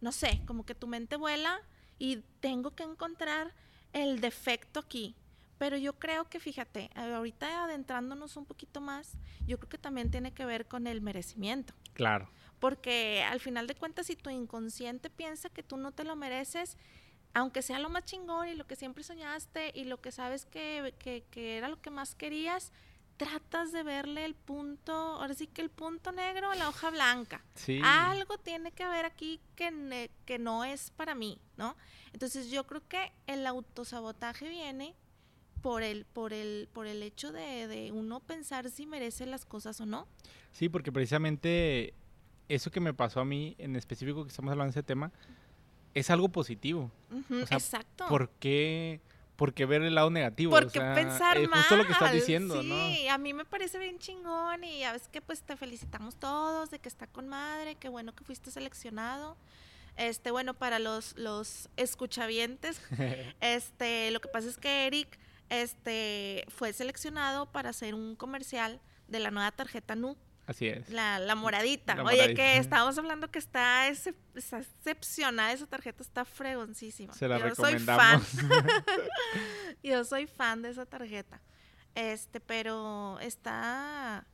no 0.00 0.12
sé, 0.12 0.42
como 0.46 0.64
que 0.64 0.74
tu 0.74 0.86
mente 0.86 1.16
vuela 1.16 1.60
y 1.98 2.22
tengo 2.40 2.74
que 2.74 2.84
encontrar 2.84 3.54
el 3.92 4.20
defecto 4.20 4.80
aquí. 4.80 5.14
Pero 5.58 5.76
yo 5.76 5.98
creo 5.98 6.24
que, 6.24 6.40
fíjate, 6.40 6.90
ahorita 6.94 7.64
adentrándonos 7.64 8.36
un 8.38 8.46
poquito 8.46 8.80
más, 8.80 9.12
yo 9.46 9.58
creo 9.58 9.68
que 9.68 9.76
también 9.76 10.10
tiene 10.10 10.32
que 10.32 10.46
ver 10.46 10.66
con 10.66 10.86
el 10.86 11.02
merecimiento. 11.02 11.74
Claro. 11.92 12.30
Porque 12.60 13.22
al 13.22 13.40
final 13.40 13.66
de 13.66 13.74
cuentas, 13.74 14.06
si 14.06 14.16
tu 14.16 14.30
inconsciente 14.30 15.10
piensa 15.10 15.50
que 15.50 15.62
tú 15.62 15.76
no 15.76 15.92
te 15.92 16.04
lo 16.04 16.16
mereces, 16.16 16.78
aunque 17.34 17.62
sea 17.62 17.78
lo 17.78 17.88
más 17.88 18.04
chingón 18.04 18.48
y 18.48 18.54
lo 18.54 18.66
que 18.66 18.76
siempre 18.76 19.04
soñaste 19.04 19.72
y 19.74 19.84
lo 19.84 20.00
que 20.00 20.12
sabes 20.12 20.46
que, 20.46 20.94
que 20.98 21.56
era 21.56 21.68
lo 21.68 21.80
que 21.80 21.90
más 21.90 22.14
querías, 22.14 22.72
tratas 23.20 23.70
de 23.70 23.82
verle 23.82 24.24
el 24.24 24.34
punto, 24.34 24.92
ahora 24.92 25.34
sí 25.34 25.46
que 25.46 25.60
el 25.60 25.68
punto 25.68 26.10
negro 26.10 26.50
a 26.50 26.54
la 26.54 26.70
hoja 26.70 26.88
blanca. 26.88 27.44
Algo 27.84 28.38
tiene 28.38 28.72
que 28.72 28.82
haber 28.82 29.04
aquí 29.04 29.40
que, 29.56 30.10
que 30.24 30.38
no 30.38 30.64
es 30.64 30.90
para 30.90 31.14
mí, 31.14 31.38
¿no? 31.58 31.76
Entonces 32.14 32.50
yo 32.50 32.66
creo 32.66 32.80
que 32.88 33.12
el 33.26 33.46
autosabotaje 33.46 34.48
viene 34.48 34.94
por 35.60 35.82
el, 35.82 36.06
por 36.06 36.32
el, 36.32 36.70
por 36.72 36.86
el 36.86 37.02
hecho 37.02 37.30
de, 37.30 37.68
de 37.68 37.92
uno 37.92 38.20
pensar 38.20 38.70
si 38.70 38.86
merece 38.86 39.26
las 39.26 39.44
cosas 39.44 39.78
o 39.82 39.84
no. 39.84 40.08
Sí, 40.52 40.70
porque 40.70 40.90
precisamente 40.90 41.92
eso 42.48 42.70
que 42.70 42.80
me 42.80 42.94
pasó 42.94 43.20
a 43.20 43.26
mí, 43.26 43.54
en 43.58 43.76
específico 43.76 44.24
que 44.24 44.30
estamos 44.30 44.50
hablando 44.50 44.72
de 44.72 44.80
ese 44.80 44.82
tema, 44.82 45.12
es 45.94 46.10
algo 46.10 46.28
positivo. 46.28 46.90
exacto. 47.50 48.06
¿Por 48.08 48.30
qué? 48.30 49.00
porque 49.40 49.64
ver 49.64 49.80
el 49.80 49.94
lado 49.94 50.10
negativo. 50.10 50.50
Porque 50.50 50.78
pensar 50.78 51.38
es 51.38 51.48
justo 51.48 51.74
lo 51.74 51.86
que 51.86 51.92
estás 51.92 52.12
diciendo, 52.12 52.60
sí, 52.60 52.68
¿no? 52.68 52.88
Sí, 52.90 53.08
a 53.08 53.16
mí 53.16 53.32
me 53.32 53.46
parece 53.46 53.78
bien 53.78 53.98
chingón 53.98 54.64
y 54.64 54.84
a 54.84 54.92
veces 54.92 55.08
que 55.08 55.22
pues 55.22 55.40
te 55.40 55.56
felicitamos 55.56 56.16
todos 56.16 56.70
de 56.70 56.78
que 56.78 56.90
está 56.90 57.06
con 57.06 57.26
madre, 57.26 57.76
qué 57.76 57.88
bueno 57.88 58.14
que 58.14 58.22
fuiste 58.22 58.50
seleccionado. 58.50 59.38
Este, 59.96 60.30
bueno, 60.30 60.52
para 60.52 60.78
los, 60.78 61.16
los 61.16 61.70
escuchavientes, 61.78 62.82
este, 63.40 64.10
lo 64.10 64.20
que 64.20 64.28
pasa 64.28 64.46
es 64.46 64.58
que 64.58 64.86
Eric 64.86 65.18
este, 65.48 66.44
fue 66.48 66.74
seleccionado 66.74 67.46
para 67.46 67.70
hacer 67.70 67.94
un 67.94 68.16
comercial 68.16 68.78
de 69.08 69.20
la 69.20 69.30
nueva 69.30 69.52
tarjeta 69.52 69.94
NU. 69.94 70.18
Así 70.50 70.66
es. 70.66 70.90
La, 70.90 71.20
la 71.20 71.36
moradita. 71.36 72.02
Oye, 72.02 72.34
que 72.34 72.56
estábamos 72.56 72.98
hablando 72.98 73.30
que 73.30 73.38
está, 73.38 73.86
excepcional, 73.86 75.54
esa 75.54 75.68
tarjeta 75.68 76.02
está 76.02 76.24
fregoncísima. 76.24 77.14
Se 77.14 77.28
la 77.28 77.38
Yo 77.38 77.44
recomendamos. 77.50 78.26
Soy 78.26 78.48
fan. 78.48 78.58
Yo 79.84 80.04
soy 80.04 80.26
fan 80.26 80.62
de 80.62 80.70
esa 80.70 80.86
tarjeta. 80.86 81.40
Este, 81.94 82.40
pero 82.40 83.20
está 83.20 84.26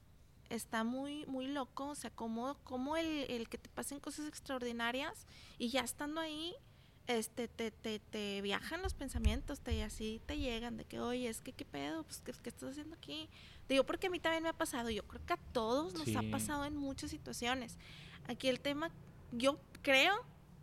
está 0.48 0.84
muy 0.84 1.26
muy 1.26 1.48
loco, 1.48 1.88
o 1.88 1.94
sea, 1.94 2.08
como, 2.10 2.56
como 2.64 2.96
el, 2.96 3.26
el 3.28 3.48
que 3.50 3.58
te 3.58 3.68
pasen 3.68 4.00
cosas 4.00 4.26
extraordinarias 4.26 5.26
y 5.58 5.68
ya 5.68 5.82
estando 5.82 6.22
ahí, 6.22 6.54
este, 7.08 7.46
te, 7.46 7.70
te, 7.70 7.98
te 7.98 8.40
viajan 8.40 8.80
los 8.80 8.94
pensamientos, 8.94 9.60
te 9.60 9.82
así 9.82 10.22
te 10.24 10.38
llegan 10.38 10.78
de 10.78 10.86
que, 10.86 10.98
oye, 10.98 11.28
es 11.28 11.42
que 11.42 11.52
qué 11.52 11.66
pedo, 11.66 12.04
pues, 12.04 12.20
¿qué, 12.20 12.32
qué 12.42 12.48
estás 12.48 12.70
haciendo 12.70 12.96
aquí? 12.96 13.28
Digo, 13.68 13.84
porque 13.84 14.06
a 14.06 14.10
mí 14.10 14.20
también 14.20 14.42
me 14.42 14.48
ha 14.48 14.52
pasado, 14.52 14.90
yo 14.90 15.06
creo 15.06 15.24
que 15.24 15.32
a 15.32 15.38
todos 15.52 15.94
nos 15.94 16.14
ha 16.16 16.22
pasado 16.30 16.64
en 16.64 16.76
muchas 16.76 17.10
situaciones. 17.10 17.76
Aquí 18.28 18.48
el 18.48 18.60
tema, 18.60 18.90
yo 19.32 19.58
creo, 19.82 20.14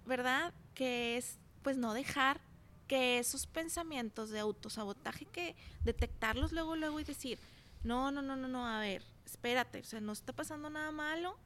¿verdad? 0.05 0.53
Que 0.73 1.17
es, 1.17 1.37
pues, 1.63 1.77
no 1.77 1.93
dejar 1.93 2.39
que 2.87 3.19
esos 3.19 3.47
pensamientos 3.47 4.29
de 4.29 4.39
autosabotaje, 4.39 5.25
que 5.25 5.55
detectarlos 5.83 6.51
luego, 6.51 6.75
luego 6.75 6.99
y 6.99 7.03
decir, 7.03 7.39
no, 7.83 8.11
no, 8.11 8.21
no, 8.21 8.35
no, 8.35 8.47
no, 8.47 8.65
a 8.65 8.79
ver, 8.79 9.03
espérate, 9.25 9.79
o 9.79 9.83
sea, 9.83 9.99
no 9.99 10.11
está 10.11 10.33
pasando 10.33 10.69
nada 10.69 10.91
malo, 10.91 11.37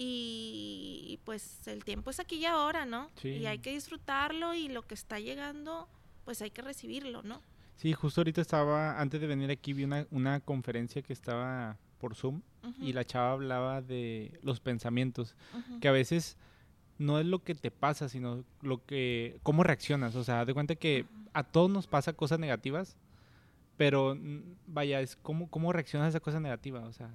y 0.00 1.18
pues 1.24 1.66
el 1.66 1.84
tiempo 1.84 2.10
es 2.10 2.20
aquí 2.20 2.36
y 2.36 2.44
ahora, 2.44 2.86
¿no? 2.86 3.10
Y 3.24 3.46
hay 3.46 3.58
que 3.58 3.72
disfrutarlo 3.72 4.54
y 4.54 4.68
lo 4.68 4.86
que 4.86 4.94
está 4.94 5.18
llegando, 5.18 5.88
pues 6.24 6.40
hay 6.40 6.52
que 6.52 6.62
recibirlo, 6.62 7.22
¿no? 7.22 7.42
Sí, 7.78 7.92
justo 7.92 8.20
ahorita 8.20 8.40
estaba, 8.40 9.00
antes 9.00 9.20
de 9.20 9.28
venir 9.28 9.52
aquí, 9.52 9.72
vi 9.72 9.84
una, 9.84 10.04
una 10.10 10.40
conferencia 10.40 11.00
que 11.00 11.12
estaba 11.12 11.78
por 11.98 12.16
Zoom 12.16 12.42
y 12.80 12.92
la 12.92 13.04
chava 13.04 13.32
hablaba 13.32 13.80
de 13.82 14.38
los 14.42 14.58
pensamientos, 14.58 15.36
que 15.80 15.86
a 15.86 15.92
veces 15.92 16.36
no 16.98 17.20
es 17.20 17.26
lo 17.26 17.44
que 17.44 17.54
te 17.54 17.70
pasa, 17.70 18.08
sino 18.08 18.44
lo 18.62 18.84
que, 18.84 19.38
cómo 19.44 19.62
reaccionas. 19.62 20.16
O 20.16 20.24
sea, 20.24 20.44
de 20.44 20.54
cuenta 20.54 20.74
que 20.74 21.06
a 21.32 21.44
todos 21.44 21.70
nos 21.70 21.86
pasa 21.86 22.12
cosas 22.12 22.40
negativas, 22.40 22.96
pero 23.76 24.18
vaya, 24.66 25.00
es 25.00 25.14
cómo, 25.14 25.48
cómo 25.48 25.72
reaccionas 25.72 26.06
a 26.06 26.08
esa 26.08 26.20
cosa 26.20 26.40
negativa. 26.40 26.80
O 26.80 26.92
sea, 26.92 27.14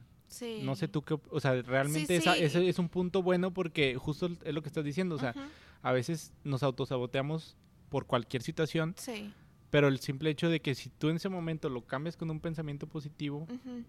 no 0.63 0.77
sé 0.77 0.87
tú 0.87 1.01
qué, 1.01 1.19
o 1.29 1.39
sea, 1.41 1.61
realmente 1.61 2.15
ese 2.15 2.69
es 2.69 2.79
un 2.79 2.87
punto 2.87 3.21
bueno 3.21 3.53
porque 3.53 3.95
justo 3.97 4.29
es 4.45 4.53
lo 4.53 4.61
que 4.61 4.69
estás 4.69 4.85
diciendo, 4.85 5.15
o 5.15 5.19
sea, 5.19 5.35
a 5.81 5.91
veces 5.91 6.31
nos 6.45 6.63
autosaboteamos 6.63 7.57
por 7.89 8.05
cualquier 8.05 8.41
situación. 8.41 8.95
Pero 9.73 9.87
el 9.87 9.97
simple 9.97 10.29
hecho 10.29 10.49
de 10.49 10.61
que 10.61 10.75
si 10.75 10.91
tú 10.91 11.09
en 11.09 11.15
ese 11.15 11.29
momento 11.29 11.67
lo 11.67 11.81
cambias 11.81 12.15
con 12.15 12.29
un 12.29 12.39
pensamiento 12.39 12.85
positivo, 12.85 13.47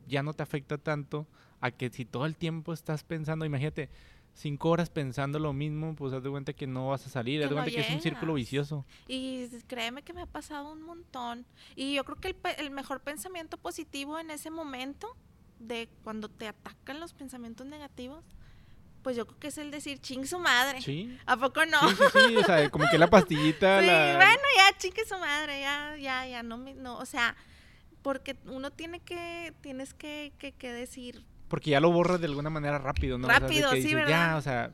ya 0.08 0.22
no 0.22 0.32
te 0.32 0.42
afecta 0.42 0.78
tanto 0.78 1.26
a 1.60 1.70
que 1.72 1.90
si 1.90 2.06
todo 2.06 2.24
el 2.24 2.38
tiempo 2.38 2.72
estás 2.72 3.04
pensando, 3.04 3.44
imagínate, 3.44 3.90
cinco 4.32 4.70
horas 4.70 4.88
pensando 4.88 5.38
lo 5.38 5.52
mismo, 5.52 5.94
pues 5.94 6.14
haz 6.14 6.22
de 6.22 6.30
cuenta 6.30 6.54
que 6.54 6.66
no 6.66 6.88
vas 6.88 7.06
a 7.06 7.10
salir, 7.10 7.42
haz 7.42 7.50
de 7.50 7.54
cuenta 7.56 7.70
que 7.70 7.80
es 7.80 7.90
un 7.90 8.00
círculo 8.00 8.32
vicioso. 8.32 8.86
Y 9.08 9.46
créeme 9.66 10.00
que 10.00 10.14
me 10.14 10.22
ha 10.22 10.26
pasado 10.26 10.72
un 10.72 10.80
montón. 10.80 11.44
Y 11.76 11.96
yo 11.96 12.04
creo 12.04 12.16
que 12.16 12.28
el, 12.28 12.36
el 12.64 12.70
mejor 12.70 13.02
pensamiento 13.02 13.58
positivo 13.58 14.18
en 14.18 14.30
ese 14.30 14.48
momento 14.48 15.14
de 15.58 15.90
cuando 16.02 16.30
te 16.30 16.48
atacan 16.48 16.98
los 16.98 17.12
pensamientos 17.12 17.66
negativos, 17.66 18.24
pues 19.04 19.16
yo 19.16 19.26
creo 19.26 19.38
que 19.38 19.48
es 19.48 19.58
el 19.58 19.70
decir 19.70 20.00
ching 20.00 20.26
su 20.26 20.38
madre. 20.38 20.80
Sí. 20.80 21.16
¿A 21.26 21.36
poco 21.36 21.64
no? 21.66 21.78
Sí, 21.90 21.96
sí, 22.12 22.18
sí, 22.28 22.36
o 22.38 22.42
sea, 22.42 22.68
como 22.70 22.88
que 22.90 22.98
la 22.98 23.08
pastillita. 23.08 23.80
sí, 23.80 23.86
la... 23.86 24.16
bueno, 24.16 24.42
ya 24.56 24.78
chingue 24.78 25.04
su 25.04 25.16
madre, 25.18 25.60
ya, 25.60 25.94
ya, 25.96 26.26
ya, 26.26 26.42
no, 26.42 26.56
no, 26.56 26.96
o 26.96 27.04
sea, 27.04 27.36
porque 28.02 28.34
uno 28.46 28.72
tiene 28.72 29.00
que, 29.00 29.52
tienes 29.60 29.92
que, 29.92 30.32
que, 30.38 30.52
que 30.52 30.72
decir. 30.72 31.22
Porque 31.48 31.70
ya 31.70 31.80
lo 31.80 31.92
borras 31.92 32.18
de 32.18 32.26
alguna 32.26 32.48
manera 32.48 32.78
rápido, 32.78 33.18
¿no? 33.18 33.28
Rápido, 33.28 33.70
sí, 33.72 33.94
¿verdad? 33.94 34.08
Ya, 34.08 34.36
o 34.36 34.40
sea, 34.40 34.72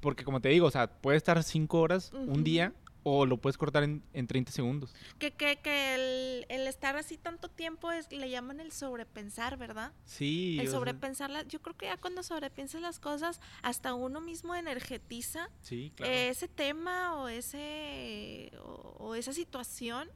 porque 0.00 0.24
como 0.24 0.40
te 0.40 0.50
digo, 0.50 0.68
o 0.68 0.70
sea, 0.70 0.86
puede 0.86 1.16
estar 1.16 1.42
cinco 1.42 1.80
horas, 1.80 2.12
un 2.12 2.44
día, 2.44 2.72
o 3.04 3.26
lo 3.26 3.36
puedes 3.36 3.58
cortar 3.58 3.84
en, 3.84 4.02
en 4.14 4.26
30 4.26 4.50
segundos. 4.50 4.94
Que, 5.18 5.30
que, 5.30 5.56
que 5.56 5.94
el, 5.94 6.46
el, 6.48 6.66
estar 6.66 6.96
así 6.96 7.18
tanto 7.18 7.48
tiempo 7.48 7.92
es, 7.92 8.10
le 8.10 8.30
llaman 8.30 8.60
el 8.60 8.72
sobrepensar, 8.72 9.58
¿verdad? 9.58 9.92
Sí. 10.06 10.56
El 10.58 10.68
sobrepensar, 10.68 11.46
yo 11.46 11.60
creo 11.60 11.76
que 11.76 11.86
ya 11.86 11.98
cuando 11.98 12.22
sobrepiensas 12.22 12.80
las 12.80 12.98
cosas, 12.98 13.40
hasta 13.62 13.92
uno 13.92 14.22
mismo 14.22 14.54
energetiza 14.54 15.50
sí, 15.60 15.92
claro. 15.94 16.12
ese 16.12 16.48
tema 16.48 17.16
o, 17.16 17.28
ese, 17.28 18.50
o, 18.62 19.14
esa 19.14 19.34
situación 19.34 20.08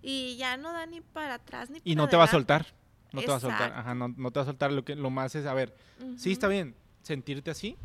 y 0.00 0.36
ya 0.36 0.56
no 0.56 0.72
da 0.72 0.86
ni 0.86 1.00
para 1.00 1.34
atrás 1.34 1.70
ni 1.70 1.80
para 1.80 1.90
Y 1.90 1.96
no 1.96 2.08
te 2.08 2.16
va 2.16 2.24
a 2.24 2.28
soltar. 2.28 2.66
No 3.12 3.20
te 3.20 3.26
va 3.26 3.36
a 3.36 3.40
soltar, 3.40 3.72
ajá, 3.74 3.94
no, 3.94 4.08
no, 4.16 4.30
te 4.30 4.38
va 4.38 4.42
a 4.44 4.46
soltar. 4.46 4.72
Lo, 4.72 4.84
que, 4.84 4.96
lo 4.96 5.10
más 5.10 5.34
es, 5.34 5.44
a 5.44 5.52
ver, 5.52 5.76
sí 6.16 6.32
está 6.32 6.48
bien 6.48 6.74
sentirte 7.02 7.50
así, 7.50 7.76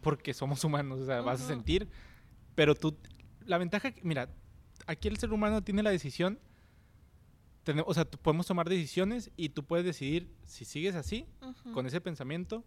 porque 0.00 0.32
somos 0.32 0.62
humanos, 0.64 1.00
o 1.00 1.06
sea, 1.06 1.20
vas 1.20 1.42
a 1.42 1.46
sentir, 1.46 1.88
pero 2.54 2.74
tú 2.74 2.96
la 3.48 3.58
ventaja, 3.58 3.92
mira, 4.02 4.28
aquí 4.86 5.08
el 5.08 5.16
ser 5.16 5.32
humano 5.32 5.62
tiene 5.64 5.82
la 5.82 5.90
decisión, 5.90 6.38
o 7.84 7.94
sea, 7.94 8.04
podemos 8.04 8.46
tomar 8.46 8.68
decisiones 8.68 9.30
y 9.36 9.50
tú 9.50 9.64
puedes 9.64 9.84
decidir 9.84 10.30
si 10.46 10.64
sigues 10.64 10.94
así, 10.94 11.26
con 11.74 11.86
ese 11.86 12.00
pensamiento, 12.00 12.62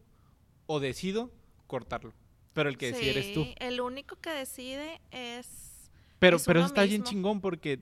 o 0.65 0.79
decido 0.79 1.31
cortarlo. 1.67 2.13
Pero 2.53 2.69
el 2.69 2.77
que 2.77 2.87
decide 2.87 3.11
eres 3.11 3.33
tú. 3.33 3.45
El 3.59 3.79
único 3.79 4.17
que 4.17 4.29
decide 4.31 4.99
es. 5.11 5.89
Pero, 6.19 6.37
pero 6.45 6.59
eso 6.59 6.67
está 6.67 6.83
bien 6.83 7.03
chingón 7.03 7.41
porque 7.41 7.79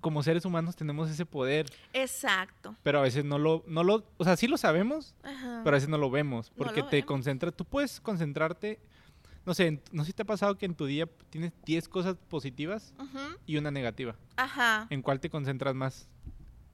como 0.00 0.22
seres 0.22 0.44
humanos 0.44 0.76
tenemos 0.76 1.10
ese 1.10 1.26
poder. 1.26 1.66
Exacto. 1.92 2.74
Pero 2.82 3.00
a 3.00 3.02
veces 3.02 3.24
no 3.24 3.38
lo, 3.38 3.64
no 3.66 3.82
lo, 3.84 4.04
o 4.16 4.24
sea, 4.24 4.36
sí 4.36 4.46
lo 4.46 4.56
sabemos, 4.56 5.14
pero 5.22 5.68
a 5.68 5.72
veces 5.72 5.88
no 5.88 5.98
lo 5.98 6.10
vemos, 6.10 6.50
porque 6.56 6.82
te 6.82 7.04
concentra, 7.04 7.50
tú 7.50 7.64
puedes 7.64 8.00
concentrarte 8.00 8.78
no 9.46 9.54
sé, 9.54 9.80
no 9.92 10.02
sé 10.02 10.08
si 10.08 10.12
te 10.12 10.22
ha 10.22 10.26
pasado 10.26 10.58
que 10.58 10.66
en 10.66 10.74
tu 10.74 10.86
día 10.86 11.08
tienes 11.30 11.52
10 11.64 11.88
cosas 11.88 12.16
positivas 12.28 12.92
y 13.46 13.56
una 13.56 13.70
negativa. 13.70 14.16
Ajá. 14.36 14.88
¿En 14.90 15.02
cuál 15.02 15.20
te 15.20 15.30
concentras 15.30 15.74
más? 15.74 16.08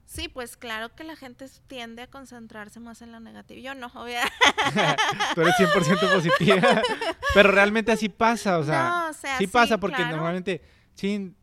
Sí, 0.05 0.27
pues 0.27 0.57
claro 0.57 0.93
que 0.95 1.03
la 1.03 1.15
gente 1.15 1.45
tiende 1.67 2.01
a 2.01 2.07
concentrarse 2.07 2.79
más 2.79 3.01
en 3.01 3.11
lo 3.11 3.19
negativo. 3.19 3.61
Yo 3.61 3.75
no, 3.75 3.87
obviamente. 3.87 4.33
Tú 5.35 5.41
eres 5.41 5.55
100% 5.55 6.13
positiva. 6.13 6.81
Pero 7.33 7.51
realmente 7.51 7.91
así 7.91 8.09
pasa, 8.09 8.57
o 8.57 8.63
sea. 8.63 8.89
No, 8.89 9.09
o 9.09 9.13
sea, 9.13 9.37
sí 9.37 9.45
sí, 9.45 9.51
pasa 9.51 9.79
porque 9.79 9.97
claro. 9.97 10.17
normalmente, 10.17 10.61
sí, 10.95 11.33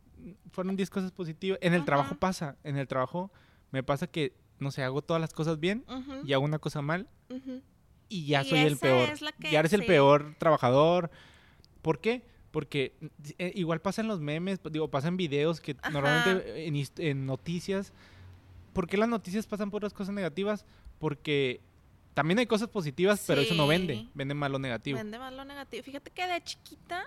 fueron 0.51 0.75
10 0.75 0.89
cosas 0.89 1.11
positivas. 1.11 1.59
En 1.61 1.73
el 1.73 1.85
trabajo 1.85 2.15
pasa. 2.15 2.57
En 2.63 2.77
el 2.77 2.87
trabajo 2.87 3.31
me 3.71 3.83
pasa 3.83 4.07
que, 4.07 4.35
no 4.59 4.69
sé, 4.69 4.83
hago 4.83 5.01
todas 5.01 5.21
las 5.21 5.33
cosas 5.33 5.59
bien 5.59 5.85
y 6.23 6.33
hago 6.33 6.43
una 6.43 6.59
cosa 6.59 6.81
mal 6.81 7.09
ujú. 7.29 7.61
Y 8.11 8.25
ya 8.25 8.41
Y 8.43 8.49
soy 8.49 8.59
el 8.59 8.77
peor. 8.77 9.09
ya 9.39 9.59
eres 9.59 9.73
el 9.73 9.81
sí. 9.81 9.87
peor 9.87 10.35
trabajador. 10.37 11.09
¿Por 11.81 11.99
qué? 11.99 12.21
Porque 12.51 12.93
eh, 13.37 13.53
igual 13.55 13.79
pasan 13.81 14.07
los 14.07 14.19
memes, 14.19 14.59
digo, 14.71 14.89
pasan 14.89 15.15
videos 15.15 15.61
que 15.61 15.75
Ajá. 15.81 15.89
normalmente 15.91 16.67
en, 16.67 16.75
hist- 16.75 16.99
en 16.99 17.25
noticias. 17.25 17.93
¿Por 18.73 18.87
qué 18.87 18.97
las 18.97 19.07
noticias 19.09 19.47
pasan 19.47 19.71
por 19.71 19.81
las 19.83 19.93
cosas 19.93 20.13
negativas? 20.13 20.65
Porque 20.99 21.61
también 22.13 22.39
hay 22.39 22.45
cosas 22.45 22.67
positivas, 22.67 23.23
pero 23.25 23.39
eso 23.41 23.53
no 23.55 23.67
vende. 23.67 23.95
Sí. 23.95 24.09
Vende 24.13 24.33
más 24.33 24.51
lo 24.51 24.59
negativo. 24.59 24.97
Vende 24.97 25.17
más 25.17 25.33
lo 25.33 25.45
negativo. 25.45 25.81
Fíjate 25.83 26.11
que 26.11 26.27
de 26.27 26.43
chiquita 26.43 27.05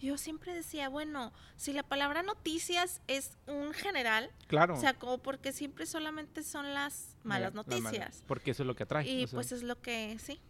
yo 0.00 0.18
siempre 0.18 0.52
decía, 0.54 0.88
bueno, 0.88 1.32
si 1.56 1.72
la 1.72 1.82
palabra 1.82 2.22
noticias 2.22 3.00
es 3.06 3.32
un 3.46 3.72
general, 3.72 4.30
Claro. 4.46 4.74
o 4.74 4.80
sea, 4.80 4.94
como 4.94 5.18
porque 5.18 5.52
siempre 5.52 5.86
solamente 5.86 6.42
son 6.42 6.74
las 6.74 7.16
malas 7.24 7.54
noticias. 7.54 8.22
porque 8.26 8.50
eso 8.52 8.62
es 8.62 8.66
lo 8.66 8.74
que 8.76 8.82
atrae. 8.84 9.08
Y 9.08 9.24
o 9.24 9.26
sea, 9.28 9.36
pues 9.36 9.52
es 9.52 9.62
lo 9.62 9.80
que, 9.80 10.18
sí. 10.18 10.40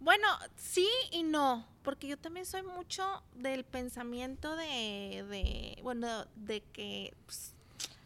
Bueno, 0.00 0.26
sí 0.56 0.88
y 1.12 1.22
no, 1.22 1.66
porque 1.82 2.06
yo 2.08 2.16
también 2.16 2.46
soy 2.46 2.62
mucho 2.62 3.22
del 3.34 3.64
pensamiento 3.64 4.56
de, 4.56 5.24
de 5.28 5.78
bueno, 5.82 6.24
de 6.36 6.62
que 6.72 7.12
pues, 7.26 7.54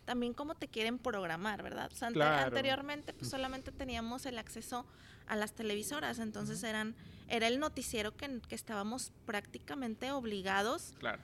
también 0.04 0.34
como 0.34 0.56
te 0.56 0.66
quieren 0.66 0.98
programar, 0.98 1.62
¿verdad? 1.62 1.88
O 1.92 1.96
sea, 1.96 2.08
ante- 2.08 2.18
Claro. 2.18 2.46
anteriormente 2.48 3.12
pues 3.14 3.30
solamente 3.30 3.70
teníamos 3.70 4.26
el 4.26 4.38
acceso 4.38 4.84
a 5.28 5.36
las 5.36 5.52
televisoras, 5.54 6.18
entonces 6.18 6.62
eran 6.64 6.94
era 7.28 7.48
el 7.48 7.58
noticiero 7.58 8.16
que, 8.16 8.40
que 8.48 8.54
estábamos 8.54 9.12
prácticamente 9.26 10.10
obligados 10.12 10.94
Claro. 10.98 11.20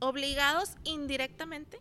obligados 0.00 0.76
indirectamente, 0.84 1.78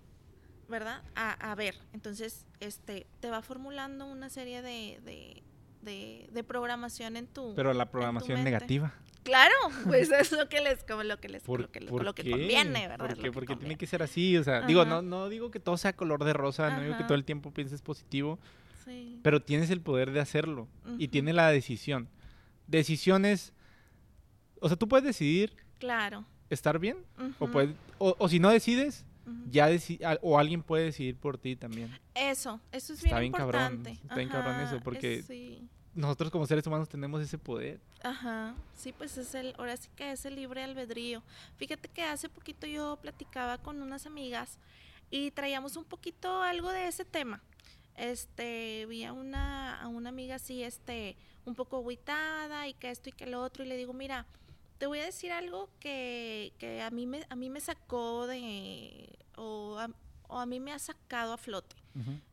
¿verdad? 0.70 1.02
A, 1.16 1.52
a 1.52 1.56
ver. 1.56 1.76
Entonces, 1.94 2.46
este, 2.60 3.08
te 3.20 3.30
va 3.30 3.42
formulando 3.42 4.06
una 4.06 4.30
serie 4.30 4.62
de, 4.62 5.00
de, 5.04 5.44
de- 5.82 6.30
de 6.32 6.44
programación 6.44 7.18
en 7.18 7.28
tu. 7.28 7.54
Pero 7.56 7.74
la 7.74 7.90
programación 7.90 8.44
negativa. 8.44 8.94
Claro, 9.24 9.54
pues 9.86 10.10
es 10.12 10.32
lo 10.32 10.48
que 10.50 10.62
les, 10.62 10.84
como 10.84 11.04
lo 11.04 11.20
que 11.20 11.30
les, 11.30 11.44
¿Por, 11.44 11.60
lo 11.62 11.72
que, 11.72 11.82
por 11.82 12.04
lo 12.06 12.16
que 12.16 12.30
conviene, 12.30 12.88
¿verdad? 12.88 13.06
¿Por 13.06 13.12
Es 13.12 13.16
qué? 13.20 13.28
lo 13.28 13.32
que 13.32 13.40
Porque 13.40 13.56
tiene 13.58 13.76
que 13.78 13.86
ser 13.88 14.02
así. 14.04 14.38
O 14.38 14.44
sea, 14.44 14.62
digo, 14.62 14.86
no, 14.86 15.02
no 15.02 15.30
digo 15.30 15.52
que 15.52 15.60
todo 15.60 15.78
sea 15.78 15.94
color 15.94 16.24
de 16.24 16.34
rosa, 16.34 16.70
no 16.76 16.82
digo 16.82 16.98
que 16.98 17.04
todo 17.04 17.16
el 17.16 17.26
tiempo 17.26 17.52
pienses 17.52 17.82
positivo, 17.82 18.40
Sí. 18.86 19.20
pero 19.22 19.42
tienes 19.42 19.70
el 19.70 19.82
poder 19.82 20.12
de 20.12 20.22
hacerlo 20.22 20.68
y 20.98 21.10
tienes 21.10 21.36
la 21.36 21.50
decisión. 21.52 22.08
Decisiones, 22.67 23.53
o 24.59 24.67
sea, 24.67 24.77
tú 24.77 24.88
puedes 24.88 25.05
decidir 25.05 25.55
Claro. 25.79 26.25
estar 26.50 26.79
bien 26.79 26.97
o, 27.39 27.47
puedes, 27.47 27.75
o, 27.97 28.15
o 28.17 28.29
si 28.29 28.39
no 28.39 28.50
decides, 28.50 29.05
ya 29.50 29.69
deci- 29.69 30.00
o 30.21 30.39
alguien 30.39 30.63
puede 30.63 30.86
decidir 30.86 31.15
por 31.17 31.38
ti 31.38 31.55
también. 31.55 31.89
Eso, 32.15 32.62
eso 32.71 32.93
es 32.93 33.03
Está 33.03 33.19
bien 33.19 33.31
bien 33.31 33.41
cabrón, 33.41 33.62
importante. 33.74 33.91
está 34.01 34.15
bien 34.15 34.29
cabrón 34.29 34.59
eso, 34.62 34.79
porque- 34.83 35.19
es- 35.19 35.25
sí. 35.25 35.67
Nosotros 35.95 36.29
como 36.29 36.45
seres 36.45 36.65
humanos 36.67 36.88
tenemos 36.89 37.24
ese 37.24 37.39
poder. 37.39 37.79
Ajá, 38.03 38.53
sí, 38.75 38.93
pues 38.95 39.17
es 39.17 39.33
el, 39.33 39.55
ahora 39.57 39.75
sí 39.77 39.89
que 39.95 40.12
es 40.12 40.25
el 40.25 40.36
libre 40.36 40.62
albedrío. 40.63 41.24
Fíjate 41.55 41.89
que 41.89 42.03
hace 42.03 42.29
poquito 42.29 42.67
yo 42.67 42.97
platicaba 43.01 43.57
con 43.57 43.81
unas 43.81 44.05
amigas 44.05 44.59
y 45.09 45.31
traíamos 45.31 45.75
un 45.75 45.86
poquito 45.86 46.43
algo 46.43 46.71
de 46.71 46.88
ese 46.88 47.03
tema. 47.03 47.41
Este, 47.98 48.86
vi 48.88 49.04
a 49.04 49.12
una, 49.12 49.82
a 49.82 49.88
una 49.88 50.10
amiga 50.10 50.36
así, 50.36 50.63
este, 50.63 51.18
un 51.46 51.56
poco 51.56 51.77
agüitada 51.77 52.68
y 52.68 52.74
que 52.75 52.89
esto 52.92 53.10
y 53.10 53.12
que 53.12 53.25
lo 53.25 53.42
otro, 53.42 53.63
y 53.63 53.68
le 53.68 53.75
digo, 53.75 53.92
mira, 53.94 54.25
te 54.77 54.86
voy 54.86 55.00
a 55.00 55.06
decir 55.06 55.32
algo 55.32 55.70
que, 55.80 56.54
que 56.60 56.82
a 56.84 56.92
mí 56.92 57.08
me, 57.08 57.25
a 57.30 57.36
mí 57.36 57.50
me 57.50 57.60
sacó 57.60 58.27
de, 58.27 59.18
o 59.36 59.77
a, 59.80 59.89
o 60.27 60.38
a 60.39 60.46
mí 60.46 60.60
me 60.60 60.72
ha 60.72 60.80
sacado 60.80 61.34
a 61.34 61.38
flote 61.38 61.75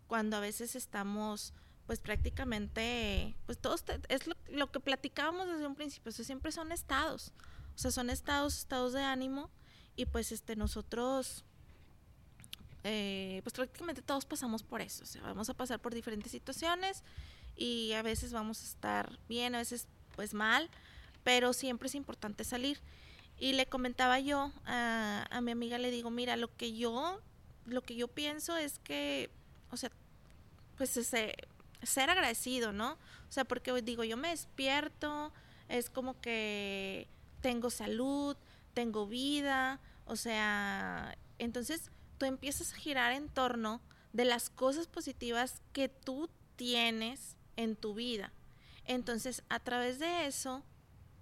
cuando 0.06 0.37
a 0.37 0.40
veces 0.40 0.76
estamos 0.76 1.54
pues 1.86 1.99
prácticamente 2.00 3.34
pues 3.47 3.58
todos 3.58 3.82
te- 3.84 3.99
es 4.08 4.26
lo, 4.26 4.34
lo 4.49 4.71
que 4.71 4.78
platicábamos 4.80 5.47
desde 5.49 5.67
un 5.67 5.75
principio 5.75 6.10
o 6.10 6.12
sea, 6.12 6.25
siempre 6.25 6.52
son 6.52 6.71
estados 6.73 7.32
o 7.75 7.78
sea 7.78 7.91
son 7.91 8.10
estados 8.10 8.58
estados 8.58 8.93
de 8.93 9.02
ánimo 9.02 9.50
y 9.97 10.04
pues 10.06 10.32
este 10.32 10.54
nosotros 10.56 11.45
eh, 12.84 13.40
pues 13.42 13.54
prácticamente 13.54 14.02
todos 14.02 14.25
pasamos 14.25 14.62
por 14.62 14.80
eso 14.80 15.02
o 15.02 15.06
sea 15.06 15.23
vamos 15.23 15.49
a 15.50 15.54
pasar 15.54 15.80
por 15.80 15.94
diferentes 15.94 16.30
situaciones 16.30 17.02
y 17.56 17.92
a 17.92 18.02
veces 18.02 18.32
vamos 18.32 18.62
a 18.62 18.64
estar 18.64 19.18
bien 19.28 19.54
a 19.54 19.58
veces 19.58 19.86
pues 20.14 20.34
mal 20.34 20.70
pero 21.23 21.52
siempre 21.52 21.88
es 21.88 21.94
importante 21.94 22.44
salir 22.44 22.78
y 23.38 23.54
le 23.54 23.66
comentaba 23.66 24.20
yo 24.20 24.52
a, 24.66 25.26
a 25.30 25.40
mi 25.40 25.50
amiga 25.50 25.78
le 25.78 25.90
digo 25.90 26.10
mira 26.10 26.36
lo 26.36 26.54
que 26.54 26.76
yo 26.76 27.20
lo 27.66 27.82
que 27.82 27.97
yo 27.97 28.08
pienso 28.08 28.56
es 28.56 28.78
que 28.78 29.30
o 29.70 29.76
sea 29.76 29.90
pues 30.76 30.97
ese, 30.97 31.34
ser 31.86 32.10
agradecido, 32.10 32.73
¿no? 32.73 32.92
O 33.28 33.32
sea, 33.32 33.44
porque 33.44 33.73
digo, 33.82 34.04
yo 34.04 34.16
me 34.16 34.28
despierto, 34.28 35.32
es 35.68 35.90
como 35.90 36.20
que 36.20 37.08
tengo 37.40 37.70
salud, 37.70 38.36
tengo 38.75 39.06
vida, 39.06 39.80
o 40.06 40.16
sea, 40.16 41.16
entonces 41.38 41.90
tú 42.18 42.26
empiezas 42.26 42.72
a 42.72 42.76
girar 42.76 43.12
en 43.12 43.28
torno 43.28 43.80
de 44.12 44.24
las 44.24 44.50
cosas 44.50 44.86
positivas 44.86 45.62
que 45.72 45.88
tú 45.88 46.30
tienes 46.56 47.36
en 47.56 47.76
tu 47.76 47.94
vida. 47.94 48.32
Entonces, 48.84 49.42
a 49.48 49.60
través 49.60 49.98
de 49.98 50.26
eso, 50.26 50.62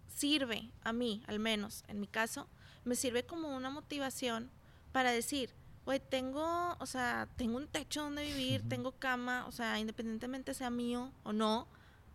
sirve, 0.09 0.70
a 0.83 0.92
mí 0.92 1.22
al 1.26 1.38
menos, 1.38 1.85
en 1.88 2.00
mi 2.00 2.07
caso, 2.07 2.48
me 2.85 2.96
sirve 2.96 3.24
como 3.24 3.57
una 3.57 3.70
motivación 3.70 4.50
para 4.92 5.12
decir, 5.12 5.55
Güey, 5.85 5.98
tengo, 5.98 6.76
o 6.78 6.87
sea, 6.87 7.28
tengo 7.37 7.57
un 7.57 7.66
techo 7.66 8.02
donde 8.02 8.24
vivir, 8.24 8.68
tengo 8.68 8.92
cama, 8.92 9.46
o 9.48 9.52
sea, 9.52 9.81
independientemente 9.81 10.55
sea 10.55 10.70
mío 10.70 11.12
o 11.24 11.33
no. 11.33 11.66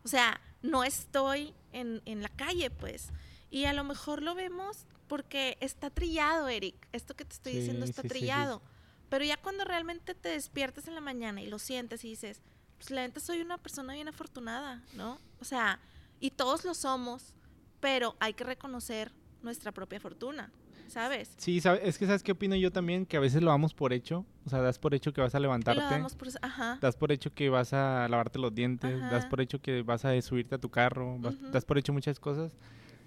O 0.05 0.07
sea, 0.07 0.39
no 0.61 0.85
estoy 0.85 1.53
en, 1.73 2.01
en 2.05 2.23
la 2.23 2.29
calle, 2.29 2.69
pues. 2.69 3.09
Y 3.49 3.65
a 3.65 3.73
lo 3.73 3.83
mejor 3.83 4.21
lo 4.21 4.35
vemos 4.35 4.85
porque 5.07 5.57
está 5.61 5.89
trillado, 5.89 6.47
Eric. 6.47 6.75
Esto 6.91 7.15
que 7.15 7.25
te 7.25 7.33
estoy 7.33 7.53
diciendo 7.53 7.85
Sí, 7.85 7.89
está 7.91 8.01
sí, 8.03 8.07
sí, 8.09 8.13
sí. 8.13 8.19
trillado. 8.19 8.61
Pero 9.09 9.23
ya 9.23 9.37
cuando 9.37 9.63
realmente 9.63 10.15
te 10.15 10.29
despiertas 10.29 10.87
en 10.87 10.95
la 10.95 11.01
mañana 11.01 11.41
y 11.41 11.47
lo 11.47 11.59
sientes 11.59 12.03
y 12.03 12.09
dices, 12.09 12.41
pues 12.77 12.91
la 12.91 13.01
neta 13.01 13.19
soy 13.19 13.41
una 13.41 13.57
persona 13.57 13.93
bien 13.93 14.07
afortunada, 14.09 14.83
¿no? 14.93 15.17
O 15.39 15.45
sea, 15.45 15.79
y 16.19 16.31
todos 16.31 16.65
lo 16.65 16.73
somos, 16.73 17.33
pero 17.79 18.15
hay 18.19 18.33
que 18.33 18.43
reconocer 18.43 19.11
nuestra 19.41 19.71
propia 19.71 19.99
fortuna, 19.99 20.51
¿sabes? 20.89 21.33
Sí, 21.37 21.61
sabe- 21.61 21.87
es 21.87 21.97
que 21.97 22.05
sabes 22.05 22.21
qué 22.21 22.33
opino 22.33 22.55
yo 22.57 22.71
también, 22.71 23.05
que 23.05 23.15
a 23.15 23.19
veces 23.21 23.41
lo 23.41 23.51
damos 23.51 23.73
por 23.73 23.93
hecho, 23.93 24.25
o 24.45 24.49
sea, 24.49 24.61
das 24.61 24.77
por 24.77 24.93
hecho 24.93 25.13
que 25.13 25.21
vas 25.21 25.33
a 25.33 25.37
Y 25.37 25.41
lo 25.41 25.43
levantarte, 25.43 25.81
damos 25.83 26.15
por 26.15 26.27
Ajá. 26.41 26.77
das 26.81 26.95
por 26.97 27.11
hecho 27.13 27.33
que 27.33 27.49
vas 27.49 27.71
a 27.71 28.07
lavarte 28.09 28.39
los 28.39 28.53
dientes, 28.53 28.99
das 28.99 29.21
Ajá. 29.21 29.29
por 29.29 29.39
hecho 29.41 29.61
que 29.61 29.83
vas 29.83 30.03
a 30.03 30.21
subirte 30.21 30.55
a 30.55 30.57
tu 30.57 30.69
carro, 30.69 31.17
vas- 31.19 31.35
Ujú. 31.35 31.49
das 31.51 31.63
por 31.63 31.77
hecho 31.77 31.93
muchas 31.93 32.19
cosas. 32.19 32.51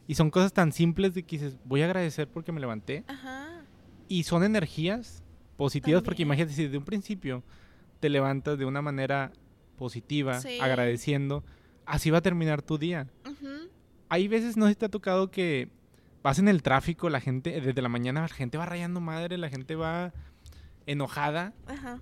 Y 0.06 0.14
son 0.16 0.30
cosas 0.30 0.52
tan 0.52 0.72
simples 0.72 1.14
de 1.14 1.22
que 1.22 1.38
dices, 1.38 1.56
voy 1.64 1.82
a 1.82 1.84
agradecer 1.86 2.28
porque 2.28 2.52
me 2.52 2.60
levanté. 2.60 3.04
Ajá. 3.06 3.64
Y 4.08 4.24
son 4.24 4.42
energías 4.42 5.22
positivas 5.56 6.02
porque 6.02 6.22
imagínate 6.22 6.52
si 6.54 6.64
desde 6.64 6.78
un 6.78 6.84
principio 6.84 7.44
te 8.00 8.08
levantas 8.08 8.58
de 8.58 8.64
una 8.64 8.82
manera 8.82 9.30
positiva, 9.76 10.40
Sí. 10.40 10.58
agradeciendo, 10.60 11.44
así 11.86 12.10
va 12.10 12.18
a 12.18 12.22
terminar 12.22 12.62
tu 12.62 12.76
día. 12.78 13.06
Hay 14.08 14.26
veces, 14.26 14.56
no 14.56 14.66
sé 14.66 14.72
si 14.72 14.76
te 14.78 14.86
ha 14.86 14.90
tocado 14.90 15.30
que 15.30 15.68
vas 16.22 16.38
en 16.40 16.48
el 16.48 16.62
tráfico, 16.62 17.08
la 17.08 17.20
gente, 17.20 17.60
desde 17.60 17.80
la 17.80 17.88
mañana 17.88 18.22
la 18.22 18.28
gente 18.28 18.58
va 18.58 18.66
rayando 18.66 19.00
madre, 19.00 19.38
la 19.38 19.48
gente 19.48 19.76
va 19.76 20.12
enojada. 20.86 21.54
Ajá. 21.66 22.00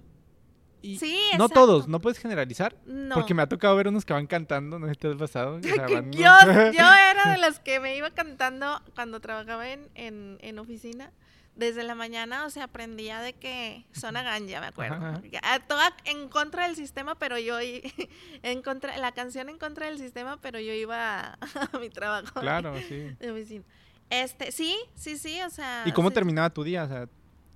Y 0.80 0.98
Sí, 0.98 1.18
no 1.36 1.44
exacto. 1.46 1.54
todos, 1.66 1.88
no 1.88 2.00
puedes 2.00 2.18
generalizar. 2.18 2.76
No. 2.86 3.14
Porque 3.16 3.34
me 3.34 3.42
ha 3.42 3.48
tocado 3.48 3.74
ver 3.76 3.88
unos 3.88 4.04
que 4.04 4.12
van 4.12 4.26
cantando, 4.26 4.78
no 4.78 4.86
sé 4.86 4.94
si 4.94 5.00
te 5.00 5.08
has 5.08 5.16
pasado. 5.16 5.56
o 5.58 5.62
sea, 5.62 5.86
Que 5.86 5.94
van- 5.96 6.12
yo, 6.12 6.20
yo 6.22 6.92
era 7.10 7.32
de 7.32 7.38
las 7.38 7.58
que 7.60 7.80
me 7.80 7.96
iba 7.96 8.10
cantando 8.10 8.80
cuando 8.94 9.20
trabajaba 9.20 9.68
en, 9.70 9.88
en, 9.94 10.38
en 10.40 10.58
oficina. 10.58 11.12
Desde 11.56 11.82
la 11.82 11.96
mañana, 11.96 12.46
o 12.46 12.50
sea, 12.50 12.64
aprendía 12.64 13.20
de 13.20 13.32
que 13.32 13.84
zona 13.92 14.22
ganja, 14.22 14.60
me 14.60 14.68
acuerdo. 14.68 14.94
Ajá. 14.94 15.58
Toda 15.66 15.92
en 16.04 16.28
contra 16.28 16.68
del 16.68 16.76
sistema, 16.76 17.16
pero 17.18 17.36
yo 17.36 17.58
en 18.44 18.62
contra, 18.62 18.96
la 18.98 19.10
canción 19.10 19.48
en 19.48 19.58
contra 19.58 19.86
del 19.86 19.98
sistema, 19.98 20.36
pero 20.40 20.60
yo 20.60 20.72
iba 20.72 21.20
a, 21.20 21.38
a 21.72 21.78
mi 21.80 21.90
trabajo 21.90 22.38
Claro, 22.40 22.74
sí. 22.88 23.10
de 23.18 23.30
oficina. 23.32 23.64
Este, 24.10 24.52
sí, 24.52 24.76
sí, 24.94 25.18
sí, 25.18 25.40
o 25.42 25.50
sea. 25.50 25.82
¿Y 25.84 25.90
cómo 25.90 26.10
sí, 26.10 26.14
terminaba 26.14 26.48
tu 26.50 26.62
día? 26.62 26.84
O 26.84 26.88
sea, 26.88 27.08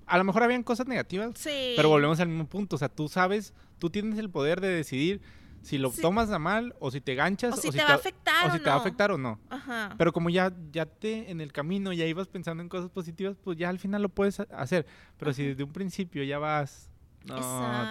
a 0.07 0.19
lo 0.19 0.25
mejor 0.25 0.43
habían 0.43 0.63
cosas 0.63 0.87
negativas, 0.87 1.33
Sí. 1.37 1.73
pero 1.77 1.89
volvemos 1.89 2.21
al 2.21 2.29
mismo 2.29 2.47
punto. 2.47 2.77
O 2.77 2.79
sea, 2.79 2.89
tú 2.89 3.09
sabes, 3.09 3.55
tú 3.79 3.91
tienes 3.91 4.19
el 4.19 4.31
poder 4.31 4.61
de 4.61 4.69
decidir 4.69 5.21
si 5.63 5.79
lo 5.79 5.91
Sí. 5.93 6.03
tomas 6.03 6.31
a 6.31 6.39
mal 6.41 6.75
o 6.81 6.91
si 6.91 7.01
te 7.01 7.15
ganchas 7.15 7.55
O 7.57 7.57
si 7.57 7.71
te 7.71 7.79
va 7.85 7.91
a 7.91 7.95
afectar 7.95 8.47
o 8.47 8.49
o 8.49 8.53
si 8.53 8.59
te 8.59 8.65
va 8.65 8.73
a 8.73 8.75
no. 8.77 8.81
afectar 8.81 9.13
o 9.13 9.19
no. 9.19 9.39
Ajá. 9.49 9.95
Pero 9.97 10.13
como 10.13 10.29
ya, 10.29 10.53
ya 10.73 10.87
te 10.87 11.31
en 11.31 11.41
el 11.41 11.53
camino 11.53 11.93
ya 11.93 12.05
ibas 12.07 12.27
pensando 12.29 12.63
en 12.63 12.69
cosas 12.69 12.91
positivas, 12.91 13.37
pues 13.43 13.57
ya 13.59 13.69
al 13.69 13.79
final 13.79 14.03
lo 14.03 14.09
puedes 14.09 14.41
ha- 14.41 14.49
hacer. 14.57 14.87
Pero 15.19 15.33
si 15.33 15.45
desde 15.47 15.63
un 15.63 15.73
principio 15.73 16.25
ya 16.25 16.39
vas 16.39 16.89
no, 17.25 17.37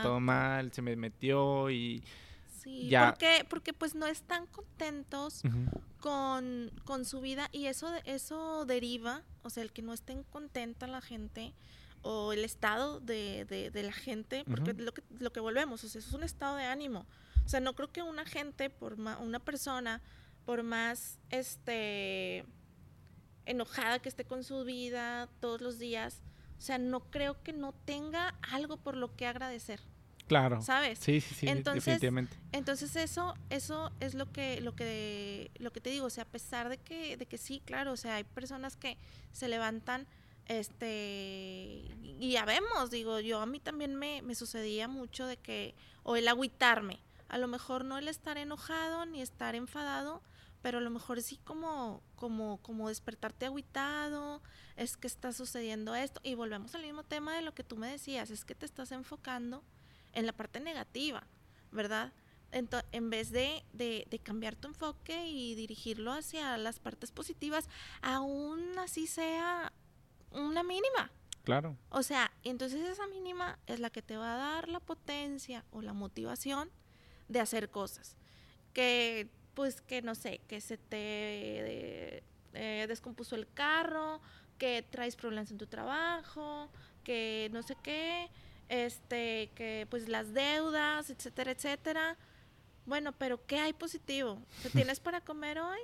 todo 0.04 0.20
mal, 0.20 0.74
se 0.74 0.82
me 0.82 0.96
metió 0.98 1.70
y 1.70 2.04
Sí, 2.62 2.92
porque, 2.96 3.46
porque 3.50 3.74
pues 3.74 3.96
no 3.96 4.06
están 4.06 4.46
contentos 4.48 5.42
con, 6.00 6.72
con, 6.84 7.06
su 7.06 7.20
vida 7.22 7.48
y 7.52 7.66
eso, 7.66 7.88
eso 8.06 8.66
deriva, 8.66 9.24
o 9.44 9.50
sea, 9.50 9.64
el 9.64 9.72
que 9.72 9.82
no 9.82 9.94
estén 9.94 10.24
contenta 10.24 10.86
la 10.88 11.02
gente 11.02 11.54
o 12.02 12.34
el 12.34 12.44
estado 12.44 13.00
de, 13.00 13.46
de, 13.46 13.84
la 13.84 13.94
gente, 13.94 14.44
porque 14.46 14.74
lo, 14.74 14.94
que, 14.94 15.04
lo 15.20 15.32
que 15.32 15.40
volvemos, 15.40 15.84
o 15.84 15.88
sea, 15.88 16.00
eso 16.00 16.10
es 16.10 16.16
un 16.16 16.24
estado 16.24 16.56
de 16.58 16.66
ánimo. 16.66 17.06
O 17.46 17.50
sea, 17.50 17.60
no 17.60 17.74
creo 17.76 17.92
que 17.92 18.02
una 18.02 18.26
gente, 18.26 18.70
por 18.70 18.94
una 18.94 19.40
persona, 19.40 20.02
por 20.46 20.64
más 20.64 21.20
este 21.30 22.46
enojada 23.46 24.00
que 24.00 24.10
esté 24.10 24.26
con 24.26 24.44
su 24.44 24.64
vida 24.64 25.30
todos 25.40 25.62
los 25.62 25.80
días, 25.80 26.22
o 26.58 26.62
sea, 26.62 26.78
no 26.78 27.00
creo 27.12 27.42
que 27.42 27.54
no 27.54 27.74
tenga 27.74 28.36
algo 28.42 28.78
por 28.78 28.96
lo 28.96 29.16
que 29.16 29.26
agradecer. 29.26 29.82
Claro. 30.28 30.62
¿Sabes? 30.62 31.00
Sí, 31.00 31.20
sí, 31.20 31.36
sí, 31.36 31.48
entonces, 31.50 31.84
definitivamente. 31.84 32.38
Entonces 32.54 32.96
eso, 32.96 33.34
eso 33.50 33.92
es 34.00 34.14
lo 34.14 34.32
que, 34.32 34.62
lo 34.62 34.76
que, 34.76 35.52
lo 35.58 35.74
que 35.74 35.82
te 35.82 35.90
digo, 35.90 36.06
o 36.06 36.10
sea, 36.10 36.24
a 36.24 36.28
pesar 36.28 36.70
de 36.70 36.78
que, 36.78 37.18
de 37.18 37.26
que 37.26 37.38
sí, 37.38 37.62
claro, 37.66 37.92
o 37.92 37.98
sea, 37.98 38.16
hay 38.16 38.24
personas 38.24 38.78
que 38.78 38.98
se 39.34 39.50
levantan, 39.50 40.08
este, 40.48 41.84
y 42.20 42.32
ya 42.32 42.46
vemos, 42.46 42.92
digo, 42.92 43.20
yo 43.20 43.40
a 43.40 43.46
mí 43.46 43.60
también 43.60 43.96
me, 43.96 44.22
me 44.22 44.36
sucedía 44.36 44.88
mucho 44.88 45.26
de 45.26 45.38
que, 45.38 45.76
o 46.04 46.16
el 46.16 46.28
agüitarme, 46.28 47.00
a 47.30 47.38
lo 47.38 47.48
mejor 47.48 47.86
no 47.86 47.98
el 47.98 48.08
estar 48.08 48.38
enojado 48.38 49.06
ni 49.06 49.22
estar 49.22 49.56
enfadado, 49.56 50.22
pero 50.62 50.78
a 50.78 50.82
lo 50.82 50.90
mejor 50.90 51.22
sí 51.22 51.38
como, 51.44 52.04
como, 52.16 52.58
como 52.62 52.90
despertarte 52.90 53.46
agüitado, 53.46 54.42
es 54.76 54.98
que 54.98 55.08
está 55.08 55.32
sucediendo 55.32 55.96
esto, 55.96 56.20
y 56.24 56.36
volvemos 56.36 56.76
al 56.76 56.84
mismo 56.84 57.04
tema 57.04 57.36
de 57.36 57.42
lo 57.42 57.54
que 57.54 57.64
tú 57.64 57.78
me 57.78 57.90
decías, 57.90 58.30
es 58.30 58.46
que 58.46 58.56
te 58.56 58.66
estás 58.66 58.92
enfocando 58.92 59.64
en 60.14 60.26
la 60.26 60.34
parte 60.34 60.60
negativa, 60.60 61.26
¿verdad? 61.72 62.14
en 62.52 63.10
vez 63.10 63.32
de, 63.32 63.64
de, 63.72 64.20
cambiar 64.22 64.56
tu 64.56 64.68
enfoque 64.68 65.28
y 65.30 65.56
dirigirlo 65.56 66.12
hacia 66.12 66.58
las 66.58 66.80
partes 66.80 67.12
positivas, 67.12 67.70
aún 68.02 68.78
así 68.78 69.08
sea 69.08 69.72
una 70.32 70.64
mínima. 70.64 71.12
Claro. 71.44 71.76
O 71.90 72.04
sea, 72.04 72.32
entonces 72.44 72.82
esa 72.88 73.08
mínima 73.08 73.58
es 73.68 73.80
la 73.80 73.90
que 73.90 74.02
te 74.02 74.18
va 74.18 74.36
a 74.36 74.38
dar 74.38 74.70
la 74.70 74.80
potencia 74.80 75.66
o 75.72 75.82
la 75.82 75.94
motivación 75.94 76.70
de 77.28 77.40
hacer 77.40 77.70
cosas. 77.70 78.16
Que, 78.74 79.30
pues, 79.54 79.82
que 79.82 80.02
no 80.02 80.16
sé, 80.16 80.42
que 80.48 80.62
se 80.62 80.78
te 80.78 82.24
eh, 82.54 82.86
descompuso 82.88 83.36
el 83.36 83.48
carro, 83.52 84.22
que 84.58 84.86
traes 84.90 85.16
problemas 85.16 85.50
en 85.52 85.58
tu 85.58 85.66
trabajo, 85.66 86.70
que 87.04 87.50
no 87.52 87.64
sé 87.64 87.76
qué, 87.82 88.30
este, 88.70 89.50
que 89.56 89.88
pues 89.90 90.08
las 90.08 90.34
deudas, 90.34 91.10
etcétera, 91.10 91.52
etcétera. 91.52 92.18
Bueno, 92.86 93.12
pero 93.14 93.46
¿qué 93.46 93.60
hay 93.60 93.74
positivo? 93.74 94.42
¿Tienes 94.74 95.00
para 95.00 95.22
comer 95.22 95.60
hoy? 95.60 95.80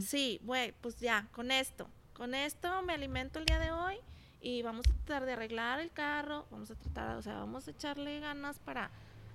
Sí, 0.00 0.40
güey, 0.42 0.72
pues 0.80 0.96
ya, 0.98 1.28
con 1.32 1.50
esto. 1.50 1.88
Con 2.14 2.34
esto 2.34 2.82
me 2.82 2.92
alimento 2.92 3.38
el 3.38 3.46
día 3.46 3.58
de 3.58 3.72
hoy 3.72 3.96
y 4.40 4.62
vamos 4.62 4.86
a 4.88 4.92
tratar 4.92 5.26
de 5.26 5.32
arreglar 5.32 5.80
el 5.80 5.90
carro, 5.90 6.46
vamos 6.50 6.70
a 6.70 6.74
tratar, 6.74 7.16
o 7.16 7.22
sea, 7.22 7.34
vamos 7.34 7.68
a 7.68 7.70
echarle 7.70 8.20
ganas 8.20 8.58
para 8.58 8.90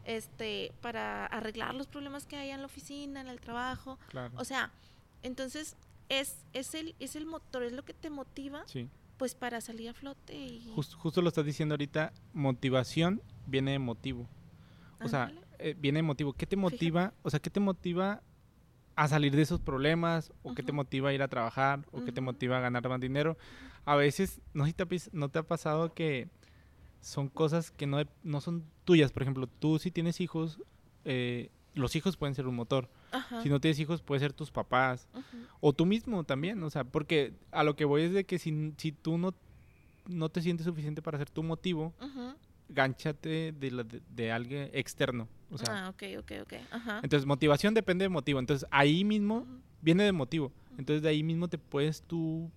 este 0.05 0.71
para 0.81 1.25
arreglar 1.25 1.75
los 1.75 1.87
problemas 1.87 2.25
que 2.25 2.37
hay 2.37 2.51
en 2.51 2.61
la 2.61 2.65
oficina, 2.65 3.21
en 3.21 3.27
el 3.27 3.41
trabajo. 3.41 3.99
O 4.35 4.45
sea, 4.45 4.71
entonces 5.23 5.75
es 6.09 6.45
es 6.53 6.75
el 6.75 6.95
es 6.99 7.15
el 7.15 7.25
motor, 7.25 7.63
es 7.63 7.73
lo 7.73 7.83
que 7.83 7.93
te 7.93 8.09
motiva. 8.09 8.63
Sí 8.67 8.89
pues 9.17 9.35
para 9.35 9.61
salir 9.61 9.89
a 9.89 9.93
flote. 9.93 10.35
Y... 10.35 10.73
justo 10.75 11.21
lo 11.21 11.27
estás 11.27 11.45
diciendo 11.45 11.73
ahorita, 11.73 12.13
motivación 12.33 13.21
viene 13.45 13.71
de 13.71 13.79
motivo. 13.79 14.27
O 15.01 15.07
sea, 15.07 15.31
eh, 15.59 15.75
viene 15.77 15.99
de 15.99 16.03
motivo. 16.03 16.33
¿Qué 16.33 16.45
te 16.45 16.55
motiva? 16.55 17.13
O 17.23 17.29
sea, 17.29 17.39
¿qué 17.39 17.49
te 17.49 17.59
motiva 17.59 18.21
a 18.97 19.07
salir 19.07 19.33
de 19.35 19.43
esos 19.43 19.61
problemas? 19.61 20.33
¿O 20.41 20.55
qué 20.55 20.63
te 20.63 20.71
motiva 20.71 21.09
a 21.09 21.13
ir 21.13 21.21
a 21.21 21.27
trabajar? 21.27 21.85
¿O 21.91 22.03
qué 22.03 22.11
te 22.11 22.19
motiva 22.19 22.57
a 22.57 22.61
ganar 22.61 22.89
más 22.89 22.99
dinero? 22.99 23.37
A 23.85 23.95
veces, 23.95 24.41
no, 24.53 24.65
te, 24.65 24.85
no 25.13 25.29
te 25.29 25.39
ha 25.39 25.43
pasado 25.43 25.93
que 25.93 26.27
son 26.99 27.29
cosas 27.29 27.69
que 27.69 27.85
no, 27.85 28.03
no 28.23 28.41
son 28.41 28.65
tuyas. 28.85 29.11
Por 29.11 29.21
ejemplo, 29.21 29.47
tú 29.47 29.77
si 29.77 29.91
tienes 29.91 30.19
hijos, 30.19 30.59
eh, 31.05 31.51
los 31.75 31.95
hijos 31.95 32.17
pueden 32.17 32.33
ser 32.33 32.47
un 32.47 32.55
motor. 32.55 32.89
Si 33.43 33.49
no 33.49 33.61
tienes 33.61 33.79
hijos, 33.79 34.01
puede 34.01 34.19
ser 34.19 34.33
tus 34.33 34.49
papás. 34.49 35.07
O 35.61 35.73
tú 35.73 35.85
mismo 35.85 36.23
también. 36.23 36.61
O 36.63 36.71
sea, 36.71 36.83
porque 36.83 37.35
a 37.51 37.63
lo 37.63 37.75
que 37.75 37.85
voy 37.85 38.01
es 38.01 38.13
de 38.13 38.25
que 38.25 38.39
si, 38.39 38.73
si 38.77 38.91
tú 38.91 39.19
no, 39.19 39.35
no 40.07 40.29
te 40.29 40.41
sientes 40.41 40.65
suficiente 40.65 41.03
para 41.03 41.19
ser 41.19 41.29
tu 41.29 41.43
motivo, 41.43 41.93
gánchate 42.69 43.51
de, 43.51 44.01
de, 44.09 44.31
alguien 44.31 44.69
externo. 44.73 45.27
O 45.49 45.57
sea, 45.57 45.85
ah, 45.85 45.89
ok, 45.89 46.03
ok, 46.19 46.31
ok. 46.43 46.53
Entonces, 47.03 47.25
motivación 47.25 47.73
depende 47.73 48.03
de 48.03 48.09
motivo. 48.09 48.39
Entonces, 48.39 48.67
ahí 48.71 49.03
mismo 49.03 49.47
viene 49.81 50.03
de 50.03 50.11
motivo. 50.11 50.51
Entonces, 50.77 51.01
de 51.01 51.09
ahí 51.09 51.23
mismo 51.23 51.47
te 51.47 51.57
puedes 51.57 52.01
tú 52.01 52.51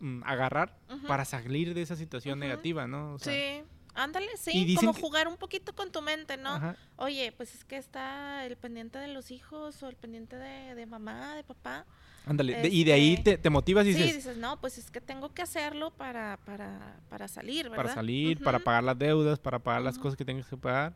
mm, 0.00 0.22
agarrar 0.24 0.78
para 1.06 1.24
salir 1.24 1.74
de 1.74 1.82
esa 1.82 1.96
situación 1.96 2.38
negativa, 2.38 2.86
¿no? 2.86 3.18
sí. 3.18 3.62
Ándale, 3.94 4.28
sí, 4.38 4.74
como 4.74 4.94
jugar 4.94 5.28
un 5.28 5.36
poquito 5.36 5.74
con 5.74 5.92
tu 5.92 6.00
mente, 6.00 6.36
¿no? 6.36 6.74
Oye, 6.96 7.32
pues 7.36 7.54
es 7.54 7.64
que 7.64 7.76
está 7.76 8.46
el 8.46 8.56
pendiente 8.56 8.98
de 8.98 9.08
los 9.08 9.30
hijos 9.30 9.82
o 9.82 9.88
el 9.88 9.96
pendiente 9.96 10.36
de, 10.36 10.86
mamá, 10.86 11.34
de 11.34 11.44
papá. 11.44 11.84
Ándale, 12.24 12.68
y 12.68 12.84
de 12.84 12.92
ahí 12.92 13.14
este 13.14 13.36
te, 13.36 13.50
motivas 13.50 13.84
y 13.84 13.88
dices... 13.88 14.06
Sí, 14.06 14.16
dices, 14.16 14.36
no, 14.36 14.60
pues 14.60 14.78
es 14.78 14.90
que 14.90 15.00
tengo 15.00 15.34
que 15.34 15.42
hacerlo 15.42 15.90
para, 15.90 16.38
para, 16.44 17.00
para 17.08 17.26
salir, 17.26 17.64
¿verdad? 17.64 17.76
Para 17.76 17.94
salir, 17.94 18.40
para 18.40 18.60
pagar 18.60 18.84
las 18.84 18.98
deudas, 18.98 19.40
para 19.40 19.58
pagar 19.58 19.82
las 19.82 19.98
cosas 19.98 20.16
que 20.16 20.24
tengas 20.24 20.46
que 20.46 20.56
pagar. 20.56 20.94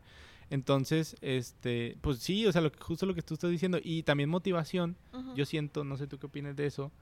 Entonces, 0.49 1.17
este, 1.21 1.97
pues 2.01 2.21
sí, 2.21 2.47
o 2.47 2.53
sea, 2.53 2.61
lo 2.61 2.71
justo 2.79 3.07
lo 3.07 3.15
que 3.15 3.23
tú 3.23 3.35
estás 3.35 3.51
diciendo. 3.51 3.79
Y 3.83 4.05
también 4.05 4.29
motivación, 4.29 4.97
yo 5.35 5.45
siento, 5.45 5.85
no 5.85 5.97
sé 5.97 6.07
tú 6.07 6.19
qué 6.19 6.27
opinas 6.27 6.55
de 6.55 6.67
eso, 6.67 6.93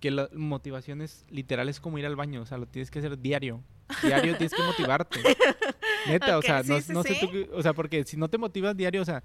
que 0.00 0.10
la 0.10 0.28
motivación 0.32 1.02
es 1.02 1.24
literal, 1.28 1.68
es 1.68 1.80
como 1.80 1.98
ir 1.98 2.06
al 2.06 2.16
baño, 2.16 2.42
o 2.42 2.46
sea, 2.46 2.58
lo 2.58 2.66
tienes 2.66 2.90
que 2.90 3.00
hacer 3.00 3.18
diario. 3.18 3.62
Diario 4.02 4.36
tienes 4.36 4.52
que 4.52 4.62
motivarte. 4.62 5.20
Neta, 6.06 6.38
o 6.38 6.42
sea, 6.42 6.62
no, 6.62 7.02
sé 7.02 7.18
tú, 7.20 7.48
o 7.52 7.62
sea, 7.62 7.72
porque 7.72 8.04
si 8.04 8.16
no 8.16 8.28
te 8.28 8.38
motivas 8.38 8.76
diario, 8.76 9.02
o 9.02 9.04
sea, 9.04 9.22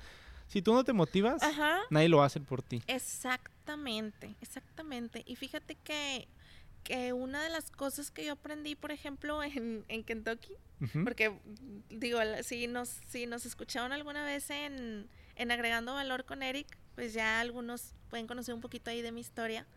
si 0.48 0.62
tú 0.62 0.74
no 0.74 0.84
te 0.84 0.94
motivas, 0.94 1.42
nadie 1.90 2.10
lo 2.10 2.18
va 2.18 2.24
a 2.24 2.28
hacer 2.28 2.44
por 2.44 2.62
ti. 2.62 2.82
Exactamente, 2.88 4.36
exactamente. 4.42 5.24
Y 5.26 5.36
fíjate 5.36 5.76
que, 5.76 6.28
que 6.84 7.14
una 7.14 7.44
de 7.44 7.50
las 7.50 7.72
cosas 7.72 8.12
que 8.12 8.26
yo 8.26 8.34
aprendí, 8.34 8.76
por 8.76 8.92
ejemplo, 8.92 9.44
en, 9.44 9.86
en 9.88 10.04
Kentucky, 10.04 10.54
porque 11.04 11.32
digo, 11.90 12.20
si 12.44 12.66
nos, 12.68 12.90
si 13.08 13.28
nos 13.28 13.46
escucharon 13.46 13.92
alguna 13.92 14.26
vez 14.26 14.50
en, 14.50 15.08
en 15.36 15.52
Agregando 15.52 15.94
Valor 15.94 16.26
con 16.26 16.42
Eric, 16.42 16.68
pues 16.96 17.14
ya 17.14 17.40
algunos 17.40 17.94
pueden 18.10 18.26
conocer 18.28 18.56
un 18.56 18.62
poquito 18.62 18.90
ahí 18.90 19.02
de 19.02 19.12
mi 19.12 19.22
historia 19.22 19.68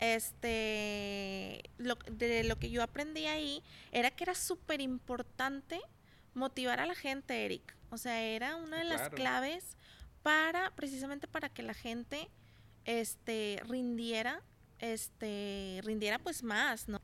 este, 0.00 1.62
lo, 1.78 1.96
de 2.10 2.44
lo 2.44 2.58
que 2.58 2.70
yo 2.70 2.82
aprendí 2.82 3.26
ahí 3.26 3.62
era 3.92 4.10
que 4.10 4.24
era 4.24 4.34
súper 4.34 4.80
importante 4.80 5.80
motivar 6.34 6.80
a 6.80 6.86
la 6.86 6.94
gente, 6.94 7.44
Eric. 7.44 7.76
O 7.90 7.98
sea, 7.98 8.22
era 8.22 8.56
una 8.56 8.78
de 8.78 8.84
las 8.84 9.10
claves 9.10 9.76
para, 10.22 10.70
precisamente 10.74 11.28
para 11.28 11.48
que 11.48 11.62
la 11.62 11.74
gente, 11.74 12.30
este, 12.84 13.60
rindiera, 13.68 14.42
este, 14.78 15.80
rindiera 15.84 16.18
pues 16.18 16.42
más, 16.42 16.88
¿no? 16.88 17.00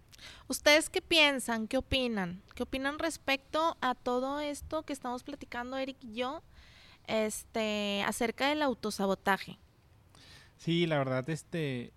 ¿Ustedes 0.48 0.88
qué 0.88 1.02
piensan? 1.02 1.68
¿Qué 1.68 1.76
opinan? 1.76 2.42
¿Qué 2.54 2.62
opinan 2.62 2.98
respecto 2.98 3.76
a 3.80 3.94
todo 3.94 4.40
esto 4.40 4.84
que 4.84 4.92
estamos 4.92 5.22
platicando, 5.22 5.76
Eric 5.76 5.98
y 6.00 6.14
yo, 6.14 6.42
este, 7.06 8.02
acerca 8.06 8.48
del 8.48 8.62
autosabotaje? 8.62 9.58
Sí, 10.56 10.86
la 10.86 10.98
verdad, 10.98 11.28
este, 11.28 11.92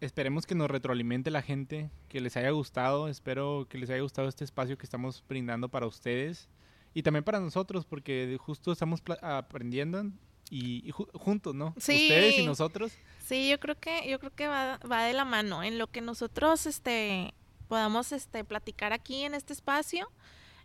esperemos 0.00 0.46
que 0.46 0.54
nos 0.54 0.70
retroalimente 0.70 1.30
la 1.30 1.42
gente, 1.42 1.90
que 2.08 2.20
les 2.20 2.36
haya 2.36 2.50
gustado, 2.50 3.08
espero 3.08 3.66
que 3.68 3.78
les 3.78 3.90
haya 3.90 4.02
gustado 4.02 4.28
este 4.28 4.44
espacio 4.44 4.76
que 4.76 4.84
estamos 4.84 5.22
brindando 5.28 5.68
para 5.68 5.86
ustedes 5.86 6.48
y 6.94 7.02
también 7.02 7.24
para 7.24 7.40
nosotros, 7.40 7.84
porque 7.84 8.36
justo 8.40 8.72
estamos 8.72 9.02
aprendiendo 9.22 10.04
y, 10.50 10.90
juntos, 11.14 11.54
¿no? 11.54 11.74
Ustedes 11.76 12.38
y 12.38 12.46
nosotros. 12.46 12.92
Sí, 13.24 13.48
yo 13.50 13.58
creo 13.58 13.78
que 13.78 14.08
yo 14.08 14.18
creo 14.18 14.34
que 14.34 14.46
va, 14.46 14.78
va 14.90 15.04
de 15.04 15.12
la 15.12 15.24
mano 15.24 15.62
en 15.62 15.78
lo 15.78 15.88
que 15.88 16.00
nosotros 16.00 16.66
este 16.66 17.34
podamos 17.68 18.12
este 18.12 18.44
platicar 18.44 18.92
aquí 18.92 19.22
en 19.24 19.34
este 19.34 19.52
espacio. 19.52 20.10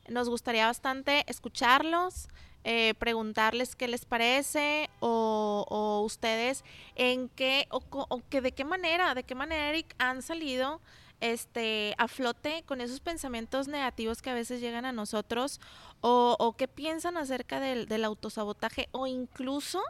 Nos 0.07 0.29
gustaría 0.29 0.65
bastante 0.65 1.23
escucharlos, 1.27 2.27
eh, 2.63 2.93
preguntarles 2.99 3.75
qué 3.75 3.87
les 3.87 4.05
parece 4.05 4.89
o, 4.99 6.01
ustedes 6.05 6.63
en 6.95 7.29
qué 7.29 7.67
o, 7.71 8.21
que 8.29 8.41
de 8.41 8.51
qué 8.51 8.65
manera, 8.65 9.15
de 9.15 9.23
qué 9.23 9.35
manera 9.35 9.69
Eric 9.69 9.95
han 9.97 10.21
salido 10.21 10.81
este, 11.21 11.93
a 11.97 12.07
flote 12.07 12.63
con 12.65 12.81
esos 12.81 12.99
pensamientos 12.99 13.67
negativos 13.67 14.21
que 14.21 14.31
a 14.31 14.33
veces 14.33 14.59
llegan 14.59 14.85
a 14.85 14.91
nosotros 14.91 15.61
o, 16.01 16.35
o 16.39 16.53
qué 16.53 16.67
piensan 16.67 17.15
acerca 17.15 17.59
del, 17.59 17.87
del 17.87 18.03
autosabotaje 18.03 18.89
o 18.91 19.05
incluso 19.05 19.81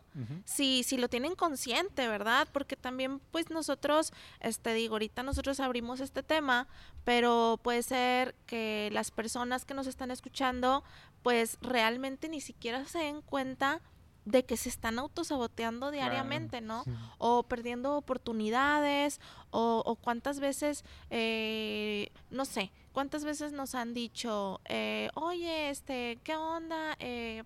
si, 0.43 0.83
si 0.83 0.97
lo 0.97 1.07
tienen 1.07 1.35
consciente, 1.35 2.07
¿verdad? 2.09 2.49
Porque 2.51 2.75
también 2.75 3.19
pues 3.31 3.49
nosotros, 3.49 4.11
este 4.41 4.73
digo, 4.73 4.95
ahorita 4.95 5.23
nosotros 5.23 5.61
abrimos 5.61 6.01
este 6.01 6.21
tema, 6.21 6.67
pero 7.05 7.59
puede 7.63 7.81
ser 7.81 8.35
que 8.45 8.89
las 8.91 9.09
personas 9.09 9.63
que 9.63 9.73
nos 9.73 9.87
están 9.87 10.11
escuchando 10.11 10.83
pues 11.23 11.57
realmente 11.61 12.29
ni 12.29 12.41
siquiera 12.41 12.85
se 12.85 12.99
den 12.99 13.21
cuenta 13.21 13.81
de 14.25 14.45
que 14.45 14.55
se 14.55 14.69
están 14.69 14.99
autosaboteando 14.99 15.89
diariamente, 15.89 16.61
¿no? 16.61 16.83
O 17.17 17.43
perdiendo 17.43 17.97
oportunidades, 17.97 19.19
o, 19.49 19.97
cuántas 20.01 20.39
veces, 20.39 20.83
eh, 21.09 22.11
no 22.29 22.45
sé, 22.45 22.71
cuántas 22.91 23.23
veces 23.23 23.51
nos 23.51 23.73
han 23.73 23.93
dicho, 23.93 24.61
eh, 24.65 25.09
oye, 25.15 25.69
este, 25.69 26.19
¿qué 26.23 26.35
onda? 26.35 26.95
Eh, 26.99 27.43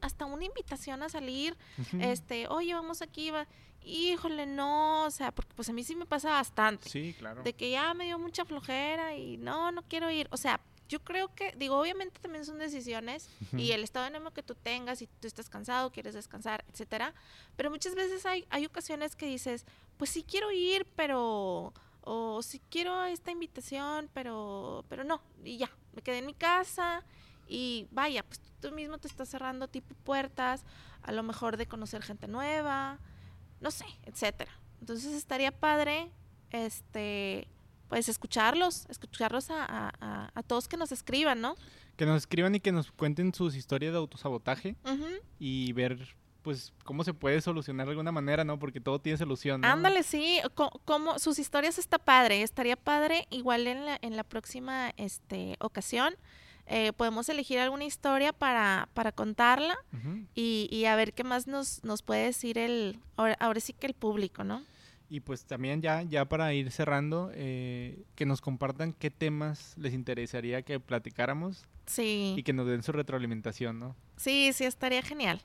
hasta 0.00 0.26
una 0.26 0.44
invitación 0.44 1.02
a 1.02 1.08
salir, 1.08 1.56
este, 1.98 2.46
oye, 2.48 2.72
vamos 2.72 3.02
aquí, 3.02 3.30
va. 3.30 3.48
híjole, 3.82 4.46
no, 4.46 5.04
o 5.04 5.10
sea, 5.10 5.32
porque 5.32 5.54
pues 5.54 5.68
a 5.68 5.72
mí 5.72 5.82
sí 5.82 5.96
me 5.96 6.06
pasa 6.06 6.30
bastante. 6.30 6.88
Sí, 6.88 7.14
claro. 7.18 7.42
De 7.42 7.52
que 7.52 7.70
ya 7.70 7.92
me 7.94 8.04
dio 8.04 8.18
mucha 8.18 8.44
flojera 8.44 9.16
y 9.16 9.38
no, 9.38 9.72
no 9.72 9.82
quiero 9.82 10.08
ir, 10.10 10.28
o 10.30 10.36
sea, 10.36 10.60
yo 10.88 11.02
creo 11.02 11.34
que, 11.34 11.52
digo, 11.56 11.78
obviamente 11.78 12.20
también 12.20 12.44
son 12.44 12.58
decisiones 12.58 13.28
y 13.52 13.72
el 13.72 13.82
estado 13.82 14.04
de 14.04 14.16
ánimo 14.16 14.32
que 14.32 14.42
tú 14.42 14.54
tengas, 14.54 14.98
si 14.98 15.06
tú 15.06 15.26
estás 15.26 15.48
cansado, 15.48 15.90
quieres 15.90 16.14
descansar, 16.14 16.64
etcétera. 16.72 17.14
Pero 17.56 17.70
muchas 17.70 17.94
veces 17.94 18.26
hay, 18.26 18.46
hay 18.50 18.66
ocasiones 18.66 19.16
que 19.16 19.26
dices, 19.26 19.64
pues 19.96 20.10
sí 20.10 20.22
quiero 20.22 20.50
ir, 20.52 20.86
pero, 20.94 21.72
o 22.02 22.42
sí 22.42 22.60
quiero 22.70 23.04
esta 23.04 23.30
invitación, 23.30 24.10
pero, 24.12 24.84
pero 24.88 25.04
no, 25.04 25.22
y 25.42 25.56
ya, 25.56 25.70
me 25.94 26.02
quedé 26.02 26.18
en 26.18 26.26
mi 26.26 26.34
casa 26.34 27.02
y 27.48 27.86
vaya, 27.90 28.22
pues 28.22 28.40
tú 28.60 28.72
mismo 28.72 28.98
te 28.98 29.08
estás 29.08 29.28
cerrando 29.28 29.68
tipo 29.68 29.94
puertas, 30.04 30.64
a 31.02 31.12
lo 31.12 31.22
mejor 31.22 31.56
de 31.56 31.66
conocer 31.66 32.02
gente 32.02 32.28
nueva, 32.28 32.98
no 33.60 33.70
sé, 33.70 33.86
etcétera. 34.04 34.52
Entonces 34.80 35.14
estaría 35.14 35.50
padre, 35.50 36.10
este, 36.50 37.48
pues 37.88 38.08
escucharlos, 38.08 38.86
escucharlos 38.88 39.50
a, 39.50 39.92
a, 40.34 40.42
todos 40.42 40.68
que 40.68 40.76
nos 40.76 40.92
escriban, 40.92 41.40
¿no? 41.40 41.56
Que 41.96 42.06
nos 42.06 42.22
escriban 42.22 42.54
y 42.54 42.60
que 42.60 42.72
nos 42.72 42.90
cuenten 42.90 43.32
sus 43.34 43.54
historias 43.54 43.92
de 43.92 43.98
autosabotaje 43.98 44.76
y 45.38 45.72
ver 45.72 46.16
pues 46.42 46.74
cómo 46.84 47.04
se 47.04 47.14
puede 47.14 47.40
solucionar 47.40 47.86
de 47.86 47.92
alguna 47.92 48.12
manera, 48.12 48.44
¿no? 48.44 48.58
Porque 48.58 48.78
todo 48.78 49.00
tiene 49.00 49.16
solución. 49.16 49.62
¿no? 49.62 49.68
Ándale, 49.68 50.02
sí, 50.02 50.40
como 50.84 51.18
sus 51.18 51.38
historias 51.38 51.78
está 51.78 51.98
padre, 51.98 52.42
estaría 52.42 52.76
padre 52.76 53.26
igual 53.30 53.66
en 53.66 53.86
la, 53.86 53.98
en 54.02 54.14
la 54.16 54.24
próxima 54.24 54.92
este, 54.98 55.56
ocasión. 55.60 56.14
Eh, 56.66 56.92
podemos 56.92 57.28
elegir 57.28 57.58
alguna 57.58 57.84
historia 57.84 58.32
para, 58.32 58.88
para 58.94 59.12
contarla 59.12 59.76
y, 60.34 60.68
y, 60.70 60.84
a 60.86 60.96
ver 60.96 61.12
qué 61.12 61.24
más 61.24 61.46
nos, 61.46 61.84
nos 61.84 62.02
puede 62.02 62.24
decir 62.24 62.56
el, 62.56 62.98
ahora 63.16 63.60
sí 63.60 63.72
que 63.74 63.86
el 63.86 63.94
público, 63.94 64.44
¿no? 64.44 64.62
Y 65.08 65.20
pues 65.20 65.44
también 65.44 65.82
ya, 65.82 66.02
ya 66.02 66.24
para 66.24 66.52
ir 66.54 66.70
cerrando, 66.70 67.30
eh, 67.34 68.02
que 68.14 68.26
nos 68.26 68.40
compartan 68.40 68.92
qué 68.92 69.10
temas 69.10 69.74
les 69.76 69.92
interesaría 69.94 70.62
que 70.62 70.80
platicáramos. 70.80 71.64
Sí. 71.86 72.34
Y 72.36 72.42
que 72.42 72.52
nos 72.52 72.66
den 72.66 72.82
su 72.82 72.92
retroalimentación, 72.92 73.78
¿no? 73.78 73.94
Sí, 74.16 74.52
sí, 74.52 74.64
estaría 74.64 75.02
genial. 75.02 75.42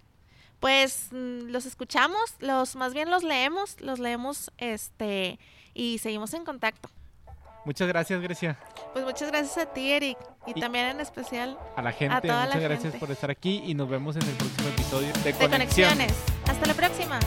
Pues 0.59 1.09
mm, 1.11 1.49
los 1.49 1.65
escuchamos, 1.65 2.35
los 2.39 2.75
más 2.75 2.93
bien 2.93 3.09
los 3.09 3.23
leemos, 3.23 3.79
los 3.81 3.99
leemos 3.99 4.51
este 4.57 5.39
y 5.73 5.99
seguimos 5.99 6.33
en 6.33 6.45
contacto. 6.45 6.89
Muchas 7.65 7.87
gracias, 7.87 8.21
Grecia. 8.21 8.57
Pues 8.93 9.05
muchas 9.05 9.29
gracias 9.29 9.57
a 9.57 9.73
ti, 9.73 9.91
Eric. 9.91 10.17
Y, 10.47 10.59
también 10.59 10.87
en 10.87 10.99
especial 11.01 11.57
a 11.75 11.81
la 11.81 11.91
gente. 11.91 12.15
muchas 12.15 12.61
gracias 12.61 12.95
por 12.95 13.11
estar 13.11 13.29
aquí 13.29 13.61
y 13.65 13.73
nos 13.75 13.89
vemos 13.89 14.15
en 14.15 14.23
el 14.23 14.33
próximo 14.35 14.69
episodio 14.69 15.13
de, 15.23 15.33
de 15.33 15.47
Conexiones. 15.47 16.13
Hasta 16.47 16.65
la 16.65 16.73
próxima. 16.73 17.19